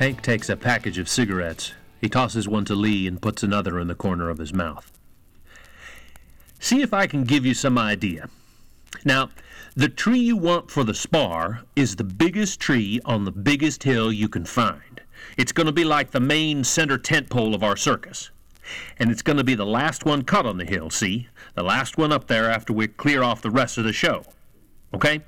Hank 0.00 0.22
takes 0.22 0.48
a 0.48 0.56
package 0.56 0.96
of 0.96 1.10
cigarettes. 1.10 1.74
He 2.00 2.08
tosses 2.08 2.48
one 2.48 2.64
to 2.64 2.74
Lee 2.74 3.06
and 3.06 3.20
puts 3.20 3.42
another 3.42 3.78
in 3.78 3.86
the 3.86 3.94
corner 3.94 4.30
of 4.30 4.38
his 4.38 4.50
mouth. 4.50 4.90
See 6.58 6.80
if 6.80 6.94
I 6.94 7.06
can 7.06 7.24
give 7.24 7.44
you 7.44 7.52
some 7.52 7.76
idea. 7.76 8.30
Now, 9.04 9.28
the 9.76 9.90
tree 9.90 10.20
you 10.20 10.38
want 10.38 10.70
for 10.70 10.84
the 10.84 10.94
spar 10.94 11.64
is 11.76 11.96
the 11.96 12.04
biggest 12.04 12.60
tree 12.60 12.98
on 13.04 13.26
the 13.26 13.30
biggest 13.30 13.82
hill 13.82 14.10
you 14.10 14.26
can 14.26 14.46
find. 14.46 15.02
It's 15.36 15.52
going 15.52 15.66
to 15.66 15.72
be 15.72 15.84
like 15.84 16.12
the 16.12 16.18
main 16.18 16.64
center 16.64 16.96
tent 16.96 17.28
pole 17.28 17.54
of 17.54 17.62
our 17.62 17.76
circus. 17.76 18.30
And 18.96 19.10
it's 19.10 19.20
going 19.20 19.36
to 19.36 19.44
be 19.44 19.54
the 19.54 19.66
last 19.66 20.06
one 20.06 20.22
cut 20.22 20.46
on 20.46 20.56
the 20.56 20.64
hill, 20.64 20.88
see? 20.88 21.28
The 21.56 21.62
last 21.62 21.98
one 21.98 22.10
up 22.10 22.26
there 22.26 22.50
after 22.50 22.72
we 22.72 22.88
clear 22.88 23.22
off 23.22 23.42
the 23.42 23.50
rest 23.50 23.76
of 23.76 23.84
the 23.84 23.92
show. 23.92 24.24
Okay? 24.94 25.20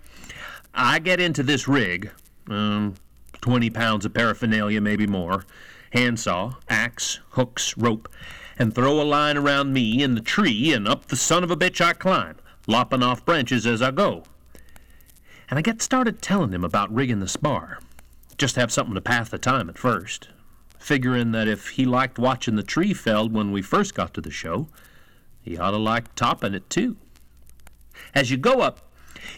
I 0.73 0.99
get 0.99 1.21
into 1.21 1.43
this 1.43 1.69
rig, 1.69 2.11
um, 2.49 2.95
20 3.43 3.69
pounds 3.71 4.07
of 4.07 4.15
paraphernalia, 4.15 4.81
maybe 4.81 5.07
more, 5.07 5.45
handsaw, 5.93 6.55
axe, 6.69 7.21
hooks, 7.31 7.77
rope, 7.77 8.09
and 8.59 8.75
throw 8.75 9.01
a 9.01 9.05
line 9.05 9.37
around 9.37 9.73
me 9.73 10.03
and 10.03 10.17
the 10.17 10.23
tree, 10.23 10.73
and 10.73 10.89
up 10.89 11.07
the 11.07 11.17
son 11.17 11.45
of 11.45 11.51
a 11.51 11.57
bitch 11.57 11.81
I 11.81 11.93
climb, 11.93 12.37
lopping 12.67 13.03
off 13.03 13.25
branches 13.25 13.67
as 13.67 13.83
I 13.83 13.91
go. 13.91 14.23
And 15.51 15.59
I 15.59 15.63
get 15.63 15.83
started 15.83 16.23
telling 16.23 16.53
him 16.53 16.65
about 16.65 16.95
rigging 16.95 17.21
the 17.21 17.29
spar. 17.29 17.81
Just 18.39 18.57
have 18.57 18.73
something 18.73 18.95
to 18.95 19.01
pass 19.01 19.29
the 19.29 19.39
time 19.39 19.69
at 19.69 19.79
first, 19.79 20.29
figuring 20.79 21.33
that 21.33 21.49
if 21.49 21.71
he 21.71 21.85
liked 21.85 22.19
watching 22.19 22.57
the 22.57 22.63
tree 22.63 22.95
felled 22.95 23.33
when 23.33 23.53
we 23.53 23.61
first 23.61 23.95
got 23.95 24.15
to 24.15 24.21
the 24.21 24.31
show, 24.31 24.69
he 25.43 25.59
ought 25.59 25.73
to 25.73 25.77
like 25.77 26.15
topping 26.15 26.55
it 26.55 26.71
too. 26.71 26.97
As 28.15 28.31
you 28.31 28.37
go 28.37 28.61
up, 28.61 28.89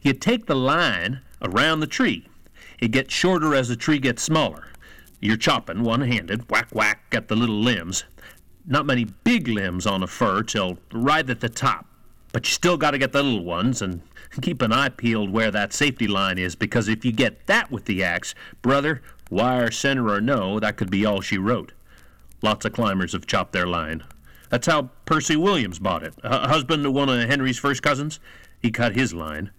you 0.03 0.13
take 0.13 0.47
the 0.47 0.55
line 0.55 1.21
around 1.43 1.81
the 1.81 1.87
tree. 1.87 2.29
It 2.85 2.91
gets 2.91 3.15
shorter 3.15 3.55
as 3.55 3.69
the 3.69 3.77
tree 3.77 3.99
gets 3.99 4.23
smaller. 4.23 4.69
You're 5.19 5.39
chopping 5.39 5.85
one 5.85 6.03
handed, 6.03 6.51
whack 6.51 6.69
whack 6.75 7.01
at 7.13 7.29
the 7.29 7.35
little 7.35 7.59
limbs. 7.59 8.05
Not 8.67 8.85
many 8.85 9.05
big 9.05 9.49
limbs 9.49 9.87
on 9.87 10.03
a 10.03 10.07
fir 10.07 10.43
till 10.43 10.77
right 10.93 11.31
at 11.31 11.41
the 11.41 11.49
top, 11.49 11.87
but 12.35 12.47
you 12.47 12.53
still 12.53 12.77
got 12.77 12.91
to 12.91 12.99
get 12.99 13.13
the 13.13 13.23
little 13.23 13.43
ones 13.43 13.81
and 13.81 14.03
keep 14.43 14.61
an 14.61 14.71
eye 14.71 14.91
peeled 14.91 15.31
where 15.31 15.51
that 15.51 15.73
safety 15.73 16.07
line 16.07 16.37
is 16.37 16.55
because 16.55 16.87
if 16.89 17.07
you 17.07 17.13
get 17.13 17.47
that 17.47 17.71
with 17.71 17.87
the 17.87 18.05
axe, 18.05 18.35
brother, 18.61 19.01
wire, 19.31 19.71
center, 19.71 20.11
or 20.11 20.21
no, 20.21 20.61
that 20.61 20.77
could 20.77 20.91
be 20.91 21.07
all 21.07 21.23
she 21.23 21.39
wrote. 21.39 21.73
Lots 22.43 22.67
of 22.67 22.75
climbers 22.75 23.15
have 23.15 23.27
chopped 23.27 23.55
their 23.55 23.67
line. 23.67 24.05
That's 24.51 24.67
how 24.67 24.91
Percy 25.07 25.37
Williams 25.37 25.79
bought 25.79 26.03
it. 26.03 26.13
A 26.23 26.49
husband 26.49 26.85
to 26.85 26.91
one 26.91 27.09
of 27.09 27.31
Henry's 27.31 27.59
first 27.59 27.83
cousins. 27.83 28.21
He 28.61 28.71
cut 28.71 28.95
his 28.95 29.15
line. 29.15 29.53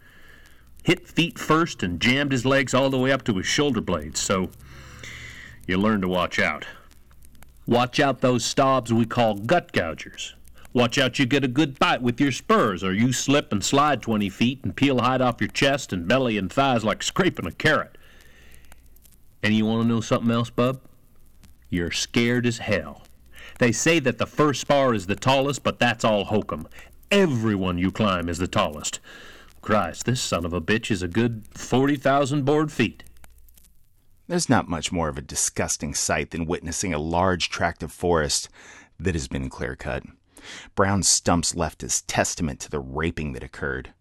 Hit 0.86 1.08
feet 1.08 1.40
first 1.40 1.82
and 1.82 2.00
jammed 2.00 2.32
his 2.32 2.46
legs 2.46 2.76
all 2.76 2.92
the 2.92 3.00
way 3.00 3.12
up 3.12 3.24
to 3.24 3.34
his 3.38 3.48
shoulder 3.48 3.82
blades, 3.82 4.20
so 4.20 4.52
you 5.66 5.80
learn 5.80 6.00
to 6.02 6.08
watch 6.08 6.38
out. 6.38 6.68
Watch 7.66 8.00
out 8.00 8.22
those 8.22 8.46
stobs 8.46 8.94
we 8.94 9.08
call 9.08 9.34
gut 9.34 9.72
gougers. 9.72 10.36
Watch 10.74 11.00
out 11.00 11.18
you 11.18 11.26
get 11.26 11.44
a 11.44 11.48
good 11.48 11.80
bite 11.80 12.04
with 12.04 12.22
your 12.22 12.32
spurs, 12.32 12.84
or 12.84 12.94
you 12.94 13.14
slip 13.14 13.52
and 13.52 13.66
slide 13.66 14.04
20 14.04 14.30
feet 14.30 14.60
and 14.64 14.76
peel 14.76 15.00
hide 15.00 15.22
off 15.22 15.42
your 15.42 15.48
chest 15.48 15.92
and 15.92 16.08
belly 16.08 16.38
and 16.38 16.54
thighs 16.54 16.84
like 16.84 17.02
scraping 17.02 17.48
a 17.48 17.52
carrot. 17.52 17.98
And 19.42 19.56
you 19.56 19.66
want 19.66 19.82
to 19.82 19.88
know 19.88 20.02
something 20.02 20.30
else, 20.30 20.52
bub? 20.52 20.82
You're 21.72 21.90
scared 21.90 22.46
as 22.46 22.60
hell. 22.60 23.02
They 23.58 23.72
say 23.72 23.98
that 24.02 24.20
the 24.20 24.28
first 24.28 24.62
spar 24.62 24.94
is 24.94 25.08
the 25.08 25.16
tallest, 25.16 25.64
but 25.64 25.80
that's 25.80 26.06
all 26.06 26.26
hokum. 26.26 26.68
Everyone 27.10 27.80
you 27.80 27.92
climb 27.92 28.30
is 28.30 28.38
the 28.38 28.48
tallest. 28.48 29.00
Christ, 29.66 30.06
this 30.06 30.22
son 30.22 30.46
of 30.46 30.54
a 30.54 30.62
bitch 30.62 30.92
is 30.92 31.02
a 31.02 31.08
good 31.08 31.44
40,000 31.56 32.46
board 32.46 32.72
feet. 32.72 33.04
There's 34.28 34.48
not 34.48 34.70
much 34.70 34.92
more 34.92 35.10
of 35.10 35.18
a 35.18 35.24
disgusting 35.24 35.96
sight 35.96 36.30
than 36.30 36.46
witnessing 36.46 36.94
a 36.94 37.00
large 37.00 37.50
tract 37.50 37.82
of 37.82 37.92
forest 37.92 38.48
that 39.00 39.16
has 39.16 39.28
been 39.28 39.50
clear 39.50 39.76
cut. 39.76 40.04
Brown 40.76 41.02
stumps 41.02 41.56
left 41.56 41.82
as 41.82 42.04
testament 42.04 42.60
to 42.60 42.70
the 42.70 42.80
raping 42.80 43.34
that 43.34 43.42
occurred. 43.42 43.92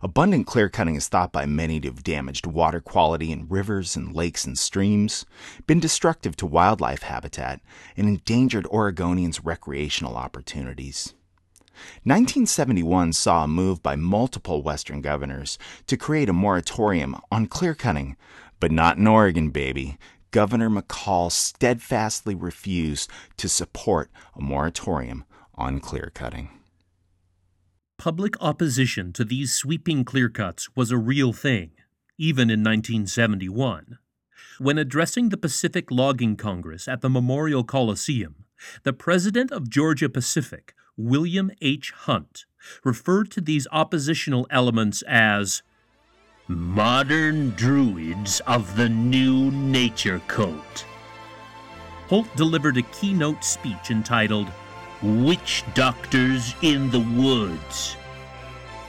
Abundant 0.00 0.46
clear 0.46 0.70
cutting 0.70 0.94
is 0.94 1.06
thought 1.06 1.32
by 1.32 1.44
many 1.44 1.80
to 1.80 1.88
have 1.88 2.02
damaged 2.02 2.46
water 2.46 2.80
quality 2.80 3.30
in 3.30 3.46
rivers 3.46 3.96
and 3.96 4.16
lakes 4.16 4.46
and 4.46 4.58
streams, 4.58 5.26
been 5.66 5.80
destructive 5.80 6.34
to 6.36 6.46
wildlife 6.46 7.02
habitat, 7.02 7.60
and 7.94 8.08
endangered 8.08 8.64
Oregonians' 8.72 9.44
recreational 9.44 10.16
opportunities. 10.16 11.12
1971 12.04 13.12
saw 13.12 13.44
a 13.44 13.48
move 13.48 13.82
by 13.82 13.96
multiple 13.96 14.62
Western 14.62 15.00
governors 15.00 15.58
to 15.86 15.96
create 15.96 16.28
a 16.28 16.32
moratorium 16.32 17.16
on 17.30 17.46
clear 17.46 17.74
cutting, 17.74 18.16
but 18.60 18.72
not 18.72 18.98
in 18.98 19.06
Oregon, 19.06 19.50
baby. 19.50 19.98
Governor 20.30 20.68
McCall 20.68 21.30
steadfastly 21.30 22.34
refused 22.34 23.08
to 23.36 23.48
support 23.48 24.10
a 24.34 24.40
moratorium 24.42 25.24
on 25.54 25.78
clear 25.78 26.10
cutting. 26.12 26.50
Public 27.98 28.34
opposition 28.40 29.12
to 29.12 29.24
these 29.24 29.54
sweeping 29.54 30.04
clear 30.04 30.28
cuts 30.28 30.74
was 30.74 30.90
a 30.90 30.98
real 30.98 31.32
thing, 31.32 31.70
even 32.18 32.50
in 32.50 32.60
1971. 32.60 33.98
When 34.58 34.78
addressing 34.78 35.28
the 35.28 35.36
Pacific 35.36 35.90
Logging 35.90 36.36
Congress 36.36 36.88
at 36.88 37.00
the 37.00 37.08
Memorial 37.08 37.64
Coliseum, 37.64 38.44
the 38.82 38.92
president 38.92 39.52
of 39.52 39.70
Georgia 39.70 40.08
Pacific, 40.08 40.74
William 40.96 41.50
H. 41.60 41.90
Hunt, 41.90 42.44
referred 42.84 43.30
to 43.32 43.40
these 43.40 43.66
oppositional 43.72 44.46
elements 44.50 45.02
as 45.02 45.62
Modern 46.46 47.50
druids 47.50 48.40
of 48.46 48.76
the 48.76 48.88
new 48.88 49.50
nature 49.50 50.20
cult. 50.28 50.84
Holt 52.08 52.28
delivered 52.36 52.76
a 52.76 52.82
keynote 52.82 53.42
speech 53.42 53.90
entitled 53.90 54.48
Witch 55.02 55.64
Doctors 55.74 56.54
in 56.62 56.90
the 56.90 57.00
Woods. 57.00 57.96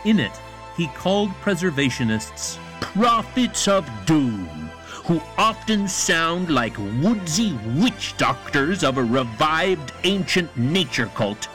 In 0.04 0.20
it, 0.20 0.40
he 0.78 0.88
called 0.88 1.30
preservationists 1.42 2.60
Prophets 2.82 3.68
of 3.68 3.90
Doom, 4.06 4.70
who 5.06 5.22
often 5.38 5.88
sound 5.88 6.50
like 6.50 6.78
woodsy 7.02 7.54
witch 7.78 8.16
doctors 8.18 8.84
of 8.84 8.98
a 8.98 9.04
revived 9.04 9.94
ancient 10.04 10.56
nature 10.58 11.10
cult 11.16 11.48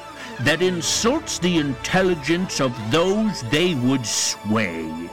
that 0.44 0.62
insults 0.62 1.38
the 1.38 1.58
intelligence 1.58 2.60
of 2.60 2.72
those 2.90 3.42
they 3.50 3.74
would 3.74 4.06
sway. 4.06 5.10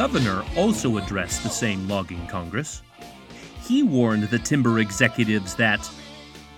Governor 0.00 0.42
also 0.56 0.96
addressed 0.96 1.42
the 1.42 1.50
same 1.50 1.86
logging 1.86 2.26
congress. 2.26 2.80
He 3.66 3.82
warned 3.82 4.22
the 4.22 4.38
timber 4.38 4.78
executives 4.78 5.54
that 5.56 5.86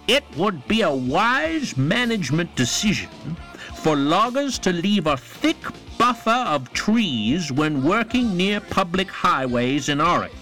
It 0.07 0.23
would 0.37 0.69
be 0.69 0.83
a 0.83 0.95
wise 0.95 1.77
management 1.77 2.55
decision 2.55 3.11
for 3.75 3.97
loggers 3.97 4.61
to 4.61 4.73
leave 4.73 5.09
a 5.09 5.17
thick 5.17 5.57
buffer 5.99 6.31
of 6.31 6.73
trees 6.73 7.51
when 7.51 7.83
working 7.83 8.37
near 8.37 8.61
public 8.61 9.09
highways 9.11 9.89
in 9.89 10.01
Oregon. 10.01 10.39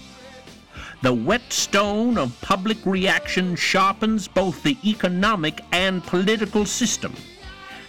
The 1.01 1.15
whetstone 1.15 2.19
of 2.19 2.39
public 2.41 2.85
reaction 2.85 3.55
sharpens 3.55 4.27
both 4.27 4.61
the 4.61 4.77
economic 4.85 5.59
and 5.71 6.03
political 6.03 6.67
system. 6.67 7.15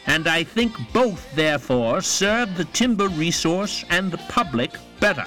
And 0.06 0.26
I 0.26 0.44
think 0.44 0.72
both, 0.92 1.32
therefore, 1.34 2.00
serve 2.00 2.56
the 2.56 2.64
timber 2.66 3.08
resource 3.08 3.84
and 3.90 4.10
the 4.10 4.18
public 4.28 4.72
better. 5.00 5.26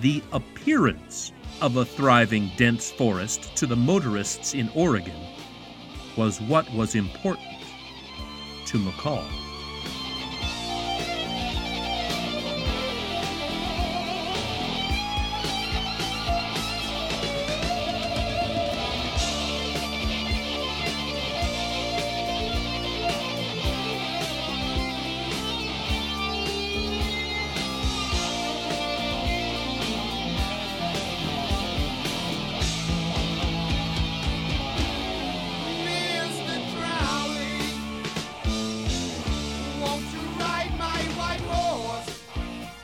the 0.00 0.22
appearance 0.32 1.32
of 1.60 1.76
a 1.76 1.84
thriving 1.84 2.50
dense 2.56 2.90
forest 2.90 3.54
to 3.56 3.66
the 3.66 3.76
motorists 3.76 4.54
in 4.54 4.70
Oregon 4.74 5.26
was 6.16 6.40
what 6.40 6.70
was 6.72 6.94
important 6.94 7.46
to 8.66 8.78
McCall. 8.78 9.49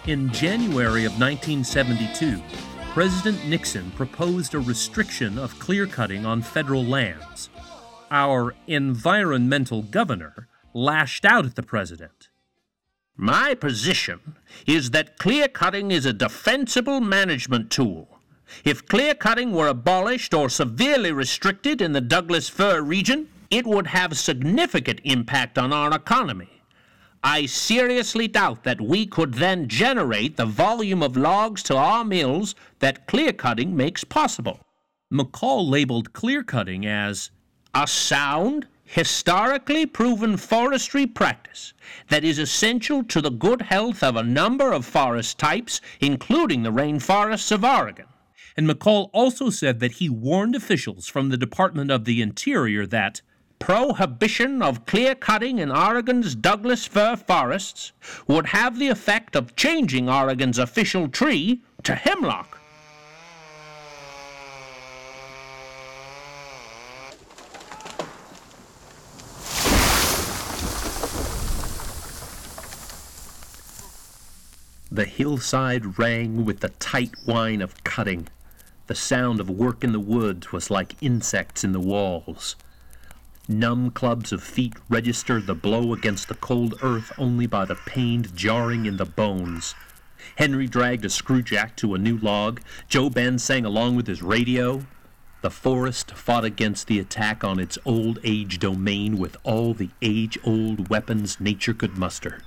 In 0.07 0.31
January 0.31 1.05
of 1.05 1.19
1972, 1.19 2.41
President 2.93 3.45
Nixon 3.45 3.91
proposed 3.91 4.55
a 4.55 4.61
restriction 4.61 5.37
of 5.37 5.59
clear 5.59 5.85
cutting 5.85 6.25
on 6.25 6.43
federal 6.43 6.85
lands. 6.85 7.51
Our 8.13 8.55
environmental 8.69 9.83
governor 9.83 10.47
lashed 10.73 11.25
out 11.25 11.45
at 11.45 11.57
the 11.57 11.65
president. 11.65 12.29
My 13.17 13.57
position 13.57 14.37
is 14.65 14.93
that 14.93 15.19
clear 15.19 15.49
cutting 15.49 15.91
is 15.91 16.07
a 16.07 16.13
defensible 16.13 17.01
management 17.01 17.73
tool. 17.73 18.21
If 18.65 18.87
clear 18.87 19.13
cutting 19.13 19.51
were 19.51 19.67
abolished 19.67 20.33
or 20.33 20.49
severely 20.49 21.11
restricted 21.11 21.83
in 21.83 21.95
the 21.95 22.01
Douglas 22.01 22.49
fir 22.49 22.81
region, 22.81 23.29
it 23.51 23.67
would 23.67 23.89
have 23.89 24.17
significant 24.17 25.01
impact 25.03 25.59
on 25.59 25.73
our 25.73 25.93
economy. 25.93 26.56
I 27.29 27.47
seriously 27.47 28.29
doubt 28.29 28.63
that 28.63 28.81
we 28.81 29.05
could 29.05 29.35
then 29.35 29.67
generate 29.67 30.37
the 30.37 30.47
volume 30.47 31.03
of 31.03 31.17
logs 31.17 31.61
to 31.65 31.77
our 31.77 32.05
mills 32.05 32.55
that 32.79 33.09
clear 33.09 33.33
cutting 33.33 33.77
makes 33.77 34.05
possible. 34.05 34.61
McCall 35.13 35.69
labeled 35.69 36.13
clear 36.13 36.45
cutting 36.45 36.87
as 36.87 37.33
a 37.75 37.89
sound, 37.89 38.69
historically 38.85 39.87
proven 39.87 40.37
forestry 40.37 41.05
practice 41.05 41.75
that 42.11 42.23
is 42.23 42.39
essential 42.39 43.03
to 43.03 43.21
the 43.21 43.33
good 43.33 43.63
health 43.63 44.05
of 44.05 44.15
a 44.15 44.23
number 44.23 44.71
of 44.71 44.87
forest 44.87 45.37
types, 45.37 45.81
including 45.99 46.63
the 46.63 46.71
rainforests 46.71 47.51
of 47.51 47.65
Oregon. 47.65 48.07
And 48.57 48.69
McCall 48.69 49.11
also 49.13 49.51
said 49.51 49.81
that 49.81 49.95
he 49.95 50.09
warned 50.09 50.55
officials 50.55 51.09
from 51.09 51.31
the 51.31 51.37
Department 51.37 51.91
of 51.91 52.05
the 52.05 52.23
Interior 52.23 52.87
that 52.87 53.21
prohibition 53.59 54.63
of 54.63 54.87
clear 54.87 55.15
cutting 55.15 55.59
in 55.59 55.71
Oregon's 55.71 56.35
Douglas 56.35 56.87
fir 56.87 57.17
forests 57.17 57.93
would 58.27 58.47
have 58.47 58.79
the 58.79 58.89
effect 58.89 59.35
of 59.35 59.57
changing 59.57 60.09
Oregon's 60.09 60.59
official 60.59 61.09
tree 61.09 61.63
to 61.83 61.95
hemlock. 61.95 62.61
The 74.91 75.05
hillside 75.05 75.99
rang 75.99 76.45
with 76.45 76.61
the 76.61 76.71
tight 76.71 77.13
whine 77.27 77.61
of 77.61 77.85
cutting. 77.85 78.29
The 78.87 78.95
sound 78.95 79.41
of 79.41 79.51
work 79.51 79.85
in 79.85 79.93
the 79.93 80.01
woods 80.01 80.53
was 80.53 80.71
like 80.71 80.95
insects 81.03 81.65
in 81.65 81.73
the 81.73 81.81
walls. 81.81 82.57
Numb 83.49 83.93
clubs 83.93 84.33
of 84.33 84.43
feet 84.43 84.75
registered 84.89 85.47
the 85.47 85.55
blow 85.55 85.93
against 85.93 86.27
the 86.27 86.35
cold 86.35 86.75
earth 86.83 87.13
only 87.17 87.47
by 87.47 87.65
the 87.65 87.77
pained 87.77 88.35
jarring 88.35 88.87
in 88.87 88.97
the 88.97 89.05
bones. 89.05 89.77
Henry 90.35 90.67
dragged 90.67 91.05
a 91.05 91.09
screwjack 91.09 91.77
to 91.77 91.95
a 91.95 91.99
new 91.99 92.19
log. 92.19 92.61
Joe 92.89 93.09
Ben 93.09 93.39
sang 93.39 93.65
along 93.65 93.95
with 93.95 94.09
his 94.09 94.21
radio. 94.21 94.85
The 95.43 95.51
forest 95.51 96.11
fought 96.11 96.45
against 96.45 96.89
the 96.89 96.99
attack 96.99 97.45
on 97.45 97.61
its 97.61 97.79
old 97.85 98.19
age 98.25 98.59
domain 98.59 99.17
with 99.17 99.37
all 99.45 99.75
the 99.75 99.91
age 100.03 100.37
old 100.43 100.89
weapons 100.89 101.39
nature 101.39 101.75
could 101.75 101.97
muster. 101.97 102.43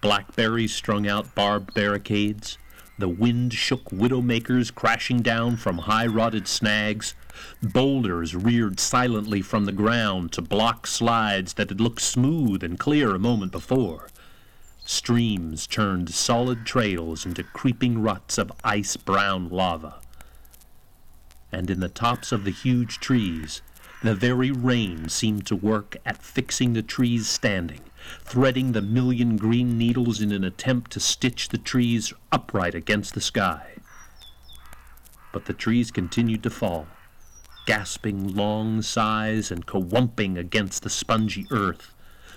Blackberries 0.00 0.72
strung 0.72 1.08
out 1.08 1.34
barbed 1.34 1.74
barricades. 1.74 2.58
The 2.98 3.08
wind 3.08 3.54
shook 3.54 3.90
widowmakers 3.90 4.74
crashing 4.74 5.22
down 5.22 5.56
from 5.56 5.78
high 5.78 6.06
rotted 6.06 6.46
snags. 6.46 7.14
Boulders 7.62 8.34
reared 8.34 8.78
silently 8.78 9.40
from 9.40 9.64
the 9.64 9.72
ground 9.72 10.32
to 10.32 10.42
block 10.42 10.86
slides 10.86 11.54
that 11.54 11.70
had 11.70 11.80
looked 11.80 12.02
smooth 12.02 12.62
and 12.62 12.78
clear 12.78 13.14
a 13.14 13.18
moment 13.18 13.50
before. 13.50 14.08
Streams 14.84 15.66
turned 15.66 16.10
solid 16.10 16.66
trails 16.66 17.24
into 17.24 17.42
creeping 17.42 18.02
ruts 18.02 18.36
of 18.36 18.52
ice 18.62 18.96
brown 18.96 19.48
lava. 19.48 20.00
And 21.50 21.70
in 21.70 21.80
the 21.80 21.88
tops 21.88 22.30
of 22.30 22.44
the 22.44 22.50
huge 22.50 22.98
trees, 23.00 23.62
the 24.02 24.14
very 24.14 24.50
rain 24.50 25.08
seemed 25.08 25.46
to 25.46 25.56
work 25.56 25.96
at 26.04 26.22
fixing 26.22 26.72
the 26.72 26.82
trees 26.82 27.28
standing 27.28 27.80
threading 28.20 28.72
the 28.72 28.82
million 28.82 29.36
green 29.36 29.78
needles 29.78 30.20
in 30.20 30.32
an 30.32 30.44
attempt 30.44 30.90
to 30.92 31.00
stitch 31.00 31.48
the 31.48 31.58
trees 31.58 32.12
upright 32.30 32.74
against 32.74 33.14
the 33.14 33.20
sky. 33.20 33.72
But 35.32 35.46
the 35.46 35.54
trees 35.54 35.90
continued 35.90 36.42
to 36.42 36.50
fall, 36.50 36.86
gasping 37.66 38.34
long 38.34 38.82
sighs 38.82 39.50
and 39.50 39.66
kawumping 39.66 40.36
against 40.36 40.82
the 40.82 40.90
spongy 40.90 41.46
earth, 41.50 41.94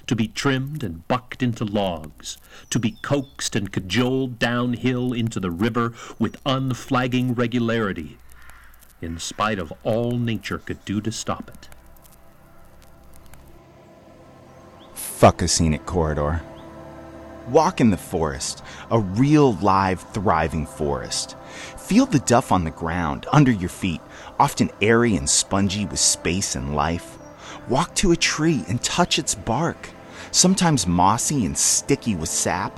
to 0.08 0.16
be 0.16 0.28
trimmed 0.28 0.84
and 0.84 1.08
bucked 1.08 1.42
into 1.42 1.66
logs, 1.66 2.38
to 2.70 2.80
be 2.80 2.98
coaxed 3.02 3.56
and 3.56 3.72
cajoled 3.72 4.40
downhill 4.40 5.14
into 5.14 5.40
the 5.40 5.52
river 5.52 5.94
with 6.20 6.42
unflagging 6.46 7.34
regularity, 7.34 8.18
in 9.02 9.18
spite 9.18 9.60
of 9.60 9.74
all 9.84 10.12
nature 10.12 10.60
could 10.60 10.84
do 10.86 11.02
to 11.02 11.12
stop 11.12 11.50
it. 11.50 11.70
Fuck 15.16 15.42
a 15.42 15.48
scenic 15.48 15.86
corridor. 15.86 16.42
Walk 17.48 17.80
in 17.80 17.90
the 17.90 17.96
forest, 17.96 18.62
a 18.92 19.00
real, 19.00 19.54
live, 19.54 20.02
thriving 20.12 20.66
forest. 20.66 21.38
Feel 21.78 22.06
the 22.06 22.20
duff 22.20 22.52
on 22.52 22.66
the 22.66 22.72
ground, 22.72 23.26
under 23.32 23.50
your 23.50 23.70
feet, 23.70 24.02
often 24.38 24.70
airy 24.82 25.16
and 25.16 25.30
spongy 25.30 25.86
with 25.86 26.00
space 26.00 26.54
and 26.54 26.76
life. 26.76 27.18
Walk 27.70 27.96
to 27.96 28.12
a 28.12 28.18
tree 28.18 28.66
and 28.68 28.84
touch 28.84 29.18
its 29.18 29.36
bark, 29.36 29.90
sometimes 30.32 30.86
mossy 30.86 31.46
and 31.46 31.58
sticky 31.58 32.18
with 32.18 32.28
sap. 32.28 32.78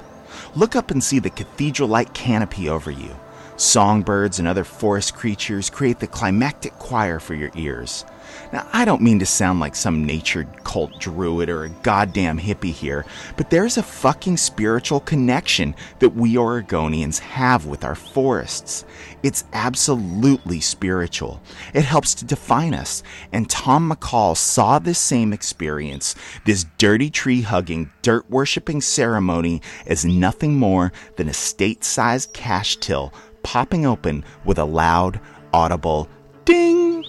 Look 0.56 0.76
up 0.76 0.91
and 0.91 1.04
see 1.04 1.17
the 1.17 1.32
cathedral 1.32 1.89
like 1.89 2.13
canopy 2.13 2.69
over 2.69 2.91
you. 2.91 3.15
Songbirds 3.56 4.38
and 4.38 4.47
other 4.47 4.63
forest 4.63 5.15
creatures 5.15 5.71
create 5.71 5.97
the 6.00 6.06
climactic 6.06 6.73
choir 6.73 7.19
for 7.19 7.34
your 7.34 7.50
ears. 7.56 8.06
Now, 8.54 8.67
I 8.71 8.86
don't 8.86 9.02
mean 9.02 9.19
to 9.19 9.26
sound 9.26 9.60
like 9.60 9.76
some 9.76 10.06
natured 10.06 10.63
cult 10.63 11.00
druid 11.00 11.50
or 11.50 11.65
a 11.65 11.69
goddamn 11.69 12.39
hippie 12.39 12.71
here, 12.71 13.06
but 13.36 13.50
there's 13.50 13.78
a 13.78 13.84
fucking 13.84 14.38
spiritual 14.38 15.00
connection 15.02 15.76
that 16.00 16.15
we 16.15 16.36
Oregonians 16.36 17.19
have 17.19 17.65
with 17.65 17.84
our 17.84 17.95
forests. 17.95 18.86
It's 19.23 19.43
absolutely 19.54 20.60
spiritual. 20.62 21.41
It 21.73 21.84
helps 21.84 22.13
to 22.15 22.26
define 22.26 22.73
us. 22.73 23.04
And 23.32 23.50
Tom 23.50 23.91
McCall 23.91 24.38
saw 24.38 24.80
this 24.80 25.00
same 25.00 25.34
experience, 25.34 26.15
this 26.45 26.65
dirty 26.78 27.10
tree 27.10 27.41
hugging, 27.41 27.91
dirt 28.02 28.30
worshipping 28.30 28.82
ceremony, 28.82 29.62
as 29.86 30.06
nothing 30.06 30.56
more 30.56 30.91
than 31.15 31.28
a 31.28 31.34
state 31.34 31.84
sized 31.84 32.34
cash 32.34 32.78
till 32.78 33.13
popping 33.43 33.86
open 33.86 34.23
with 34.45 34.58
a 34.58 34.65
loud, 34.65 35.19
audible 35.54 36.10
ding 36.45 37.04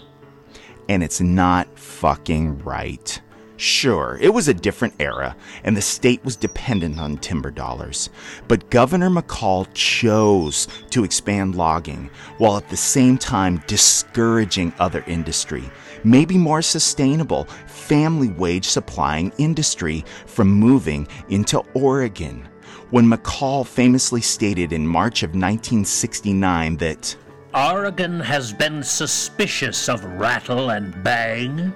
and 0.89 1.03
it's 1.03 1.21
not 1.21 1.69
fucking 1.79 2.59
right. 2.65 3.21
Sure, 3.59 4.17
it 4.21 4.33
was 4.33 4.47
a 4.47 4.55
different 4.55 4.95
era, 5.01 5.35
and 5.65 5.77
the 5.77 5.83
state 5.83 6.25
was 6.25 6.37
dependent 6.37 7.01
on 7.01 7.19
timber 7.19 7.51
dollars. 7.51 8.09
But 8.47 8.71
Governor 8.71 9.11
McCall 9.11 9.67
chose 9.75 10.69
to 10.91 11.03
expand 11.03 11.57
logging, 11.57 12.09
while 12.39 12.57
at 12.57 12.69
the 12.69 12.77
same 12.77 13.19
time 13.19 13.61
discouraging 13.67 14.73
other 14.79 15.03
industry, 15.09 15.69
maybe 16.05 16.39
more 16.39 16.63
sustainable, 16.63 17.47
family 17.67 18.29
wage 18.29 18.67
supplying 18.67 19.33
industry 19.39 20.05
from 20.27 20.49
moving 20.49 21.09
into 21.29 21.59
Oregon. 21.75 22.49
When 22.91 23.07
McCall 23.07 23.67
famously 23.67 24.21
stated 24.21 24.73
in 24.73 24.87
March 24.87 25.25
of 25.25 25.31
1969 25.31 26.77
that, 26.77 27.17
Oregon 27.55 28.21
has 28.21 28.53
been 28.53 28.83
suspicious 28.83 29.89
of 29.89 30.05
rattle 30.05 30.71
and 30.71 31.03
bang. 31.03 31.73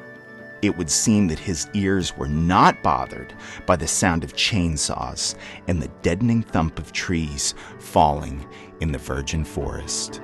It 0.61 0.77
would 0.77 0.91
seem 0.91 1.29
that 1.29 1.39
his 1.39 1.67
ears 1.73 2.17
were 2.17 2.29
not 2.29 2.83
bothered 2.83 3.33
by 3.67 3.77
the 3.77 3.89
sound 3.89 4.23
of 4.23 4.35
chainsaws 4.35 5.35
and 5.69 5.81
the 5.81 5.91
deadening 6.03 6.43
thump 6.43 6.79
of 6.79 6.93
trees 6.93 7.55
falling 7.81 8.47
in 8.81 8.93
the 8.93 8.99
virgin 8.99 9.45
forest. 9.45 10.21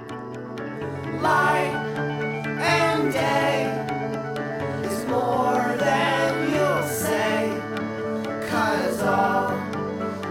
Light 1.22 1.74
and 2.46 3.12
day 3.12 3.64
is 4.84 5.06
more 5.06 5.74
than 5.78 6.52
you'll 6.52 6.82
say. 6.88 7.50
Cause 8.48 9.02
all 9.02 9.56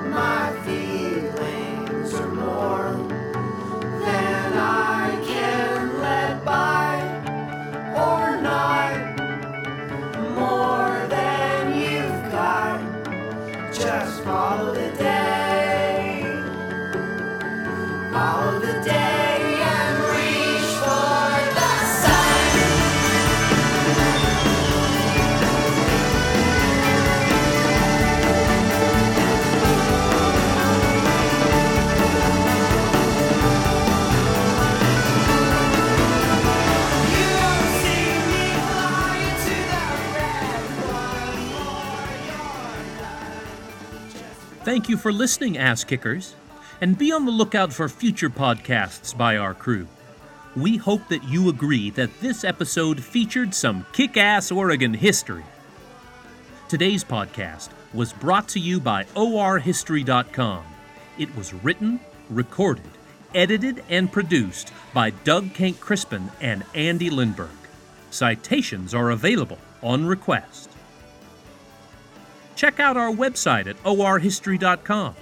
my 0.10 0.53
feelings 0.63 2.13
are 2.13 2.34
more 2.34 2.93
than 4.06 4.53
I 4.58 4.87
Follow 14.28 14.74
the 14.74 14.90
day. 14.98 16.22
Follow 18.12 18.60
the 18.60 18.74
day 18.84 19.16
Thank 44.88 44.95
you 45.00 45.02
for 45.02 45.12
listening, 45.12 45.58
ass 45.58 45.84
kickers, 45.84 46.34
and 46.80 46.97
be 46.97 47.12
on 47.12 47.26
the 47.26 47.32
lookout 47.32 47.73
for 47.73 47.89
future 47.89 48.30
podcasts 48.30 49.15
by 49.17 49.36
our 49.36 49.54
crew. 49.54 49.86
We 50.56 50.78
hope 50.78 51.06
that 51.10 51.26
you 51.26 51.50
agree 51.50 51.89
that 51.89 52.21
this 52.21 52.45
episode 52.45 53.04
featured 53.04 53.54
some 53.54 53.86
kick 53.91 54.15
ass 54.15 54.50
Oregon 54.50 54.93
history. 54.93 55.43
Today's 56.69 57.04
podcast 57.04 57.67
was 57.93 58.13
brought 58.13 58.47
to 58.47 58.62
you 58.62 58.80
by 58.80 59.04
ORHistory.com. 59.13 60.63
It 61.17 61.36
was 61.36 61.54
written, 61.54 62.00
recorded, 62.30 62.89
edited, 63.36 63.84
and 63.89 64.10
produced 64.10 64.71
by 64.93 65.10
Doug 65.10 65.54
Kenck 65.54 65.82
Crispin 65.82 66.32
and 66.39 66.63
Andy 66.73 67.10
Lindberg. 67.10 67.50
Citations 68.10 68.93
are 68.93 69.10
available 69.10 69.60
on 69.84 70.06
request. 70.06 70.66
Check 72.58 72.80
out 72.80 72.98
our 72.98 73.12
website 73.12 73.67
at 73.67 73.78
orhistory.com. 73.84 75.13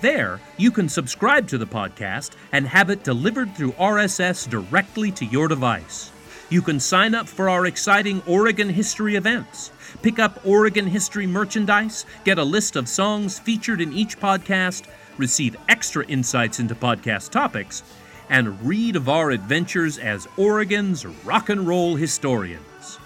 There, 0.00 0.40
you 0.56 0.72
can 0.72 0.88
subscribe 0.88 1.46
to 1.48 1.56
the 1.56 1.66
podcast 1.66 2.32
and 2.50 2.66
have 2.66 2.90
it 2.90 3.04
delivered 3.04 3.54
through 3.54 3.72
RSS 3.72 4.50
directly 4.50 5.12
to 5.12 5.24
your 5.24 5.46
device. 5.46 6.10
You 6.48 6.62
can 6.62 6.80
sign 6.80 7.14
up 7.14 7.28
for 7.28 7.48
our 7.48 7.66
exciting 7.66 8.20
Oregon 8.26 8.68
history 8.68 9.14
events, 9.14 9.70
pick 10.02 10.18
up 10.18 10.44
Oregon 10.44 10.88
history 10.88 11.28
merchandise, 11.28 12.06
get 12.24 12.38
a 12.38 12.44
list 12.44 12.74
of 12.74 12.88
songs 12.88 13.38
featured 13.38 13.80
in 13.80 13.92
each 13.92 14.18
podcast, 14.18 14.88
receive 15.16 15.54
extra 15.68 16.04
insights 16.06 16.58
into 16.58 16.74
podcast 16.74 17.30
topics, 17.30 17.84
and 18.30 18.60
read 18.66 18.96
of 18.96 19.08
our 19.08 19.30
adventures 19.30 19.96
as 19.96 20.26
Oregon's 20.36 21.06
rock 21.24 21.50
and 21.50 21.68
roll 21.68 21.94
historians. 21.94 22.98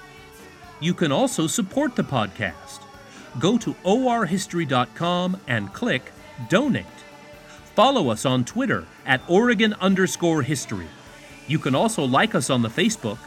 You 0.81 0.95
can 0.95 1.13
also 1.13 1.47
support 1.47 1.97
the 1.97 2.05
podcast. 2.05 2.84
Go 3.39 3.59
to 3.59 3.75
orhistory.com 3.85 5.41
and 5.47 5.73
click 5.73 6.13
Donate. 6.49 6.87
Follow 7.75 8.09
us 8.09 8.25
on 8.25 8.45
Twitter 8.45 8.87
at 9.05 9.21
Oregon 9.29 9.75
underscore 9.81 10.43
history. 10.43 10.87
You 11.47 11.59
can 11.59 11.75
also 11.75 12.05
like 12.05 12.35
us 12.35 12.51
on 12.51 12.63
the 12.63 12.69
Facebook. 12.69 13.19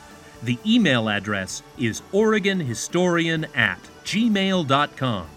The 0.44 0.58
email 0.66 1.10
address 1.10 1.64
is 1.78 2.02
OregonHistorian 2.14 3.56
at 3.56 3.80
gmail.com. 4.04 5.28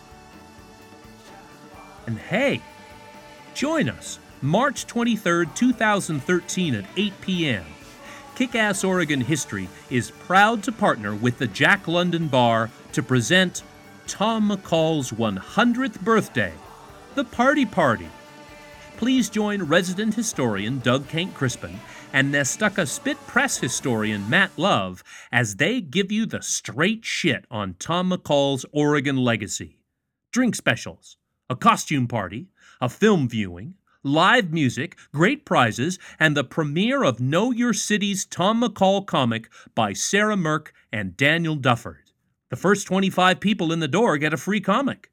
And 2.07 2.19
hey, 2.19 2.63
join 3.55 3.89
us 3.89 4.19
March 4.43 4.87
23rd, 4.87 5.55
2013 5.55 6.75
at 6.75 6.85
8 6.97 7.21
p.m. 7.21 7.65
Kick 8.35 8.55
Ass 8.55 8.85
Oregon 8.85 9.21
History 9.21 9.69
is 9.91 10.11
proud 10.11 10.63
to 10.63 10.73
partner 10.73 11.15
with 11.15 11.39
the 11.39 11.47
Jack 11.47 11.87
London 11.87 12.27
Bar 12.27 12.71
to 12.93 13.03
present 13.03 13.63
Tom 14.11 14.51
McCall's 14.51 15.13
100th 15.13 16.01
birthday, 16.01 16.53
the 17.15 17.25
Party 17.25 17.65
Party. 17.65 18.09
Please 18.97 19.31
join 19.31 19.63
resident 19.63 20.15
historian 20.15 20.81
Doug 20.81 21.07
Kenck 21.07 21.33
Crispin 21.33 21.79
and 22.13 22.35
Nestucca 22.35 22.89
Spit 22.89 23.25
Press 23.29 23.59
historian 23.59 24.29
Matt 24.29 24.51
Love 24.57 25.05
as 25.31 25.57
they 25.57 25.81
give 25.81 26.11
you 26.11 26.27
the 26.27 26.43
straight 26.43 27.05
shit 27.05 27.45
on 27.53 27.77
Tom 27.79 28.11
McCall's 28.11 28.67
Oregon 28.73 29.17
legacy. 29.17 29.79
Drink 30.33 30.57
specials, 30.57 31.17
a 31.49 31.55
costume 31.55 32.09
party, 32.09 32.49
a 32.81 32.89
film 32.89 33.29
viewing, 33.29 33.75
live 34.03 34.53
music, 34.53 34.99
great 35.15 35.45
prizes, 35.45 36.01
and 36.19 36.37
the 36.37 36.43
premiere 36.43 37.05
of 37.05 37.21
Know 37.21 37.53
Your 37.53 37.73
City's 37.73 38.25
Tom 38.27 38.61
McCall 38.61 39.07
comic 39.07 39.49
by 39.77 39.93
Sarah 39.93 40.37
Mirk 40.37 40.75
and 40.93 41.17
Daniel 41.17 41.57
Duford. 41.57 42.10
The 42.51 42.57
first 42.57 42.87
25 42.87 43.41
people 43.41 43.73
in 43.73 43.79
the 43.79 43.89
door 43.89 44.19
get 44.19 44.35
a 44.35 44.37
free 44.37 44.61
comic. 44.61 45.11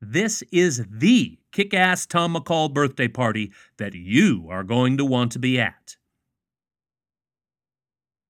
This 0.00 0.42
is 0.52 0.84
the 0.90 1.38
kick 1.50 1.72
ass 1.72 2.04
Tom 2.04 2.34
McCall 2.34 2.72
birthday 2.72 3.08
party 3.08 3.52
that 3.78 3.94
you 3.94 4.46
are 4.50 4.62
going 4.62 4.98
to 4.98 5.04
want 5.04 5.32
to 5.32 5.38
be 5.38 5.58
at. 5.58 5.96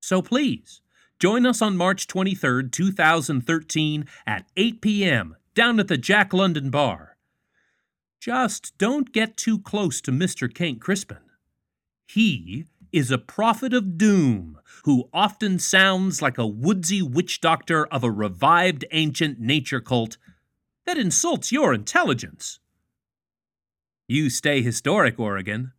So 0.01 0.23
please, 0.23 0.83
join 1.19 1.47
us 1.47 1.61
on 1.61 1.77
March 1.77 2.07
23rd, 2.07 2.71
2013 2.71 4.07
at 4.27 4.47
8 4.57 4.81
p.m. 4.81 5.37
down 5.55 5.81
at 5.81 5.89
the 5.89 5.97
Jack 5.97 6.33
London 6.33 6.71
Bar. 6.71 7.17
Just 8.21 8.79
don't 8.79 9.13
get 9.13 9.37
too 9.37 9.59
close 9.59 10.01
to 10.03 10.13
Mr. 10.13 10.53
Kenck 10.53 10.81
Crispin. 10.81 11.19
He 12.07 12.67
is 12.95 13.11
a 13.11 13.19
prophet 13.19 13.75
of 13.75 13.99
doom 13.99 14.57
who 14.85 15.09
often 15.13 15.59
sounds 15.59 16.23
like 16.23 16.39
a 16.39 16.47
woodsy 16.47 17.03
witch 17.03 17.41
doctor 17.41 17.87
of 17.87 18.05
a 18.05 18.11
revived 18.11 18.85
ancient 18.93 19.41
nature 19.41 19.81
cult 19.81 20.17
that 20.87 20.97
insults 20.97 21.51
your 21.51 21.75
intelligence. 21.75 22.61
You 24.07 24.31
stay 24.31 24.63
historic, 24.63 25.19
Oregon, 25.19 25.73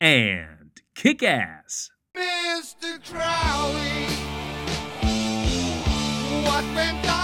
and 0.00 0.72
kick 0.96 1.22
ass. 1.22 1.90
Mr. 2.16 3.00
Crowley, 3.08 4.06
what 6.44 6.64
went 6.74 7.15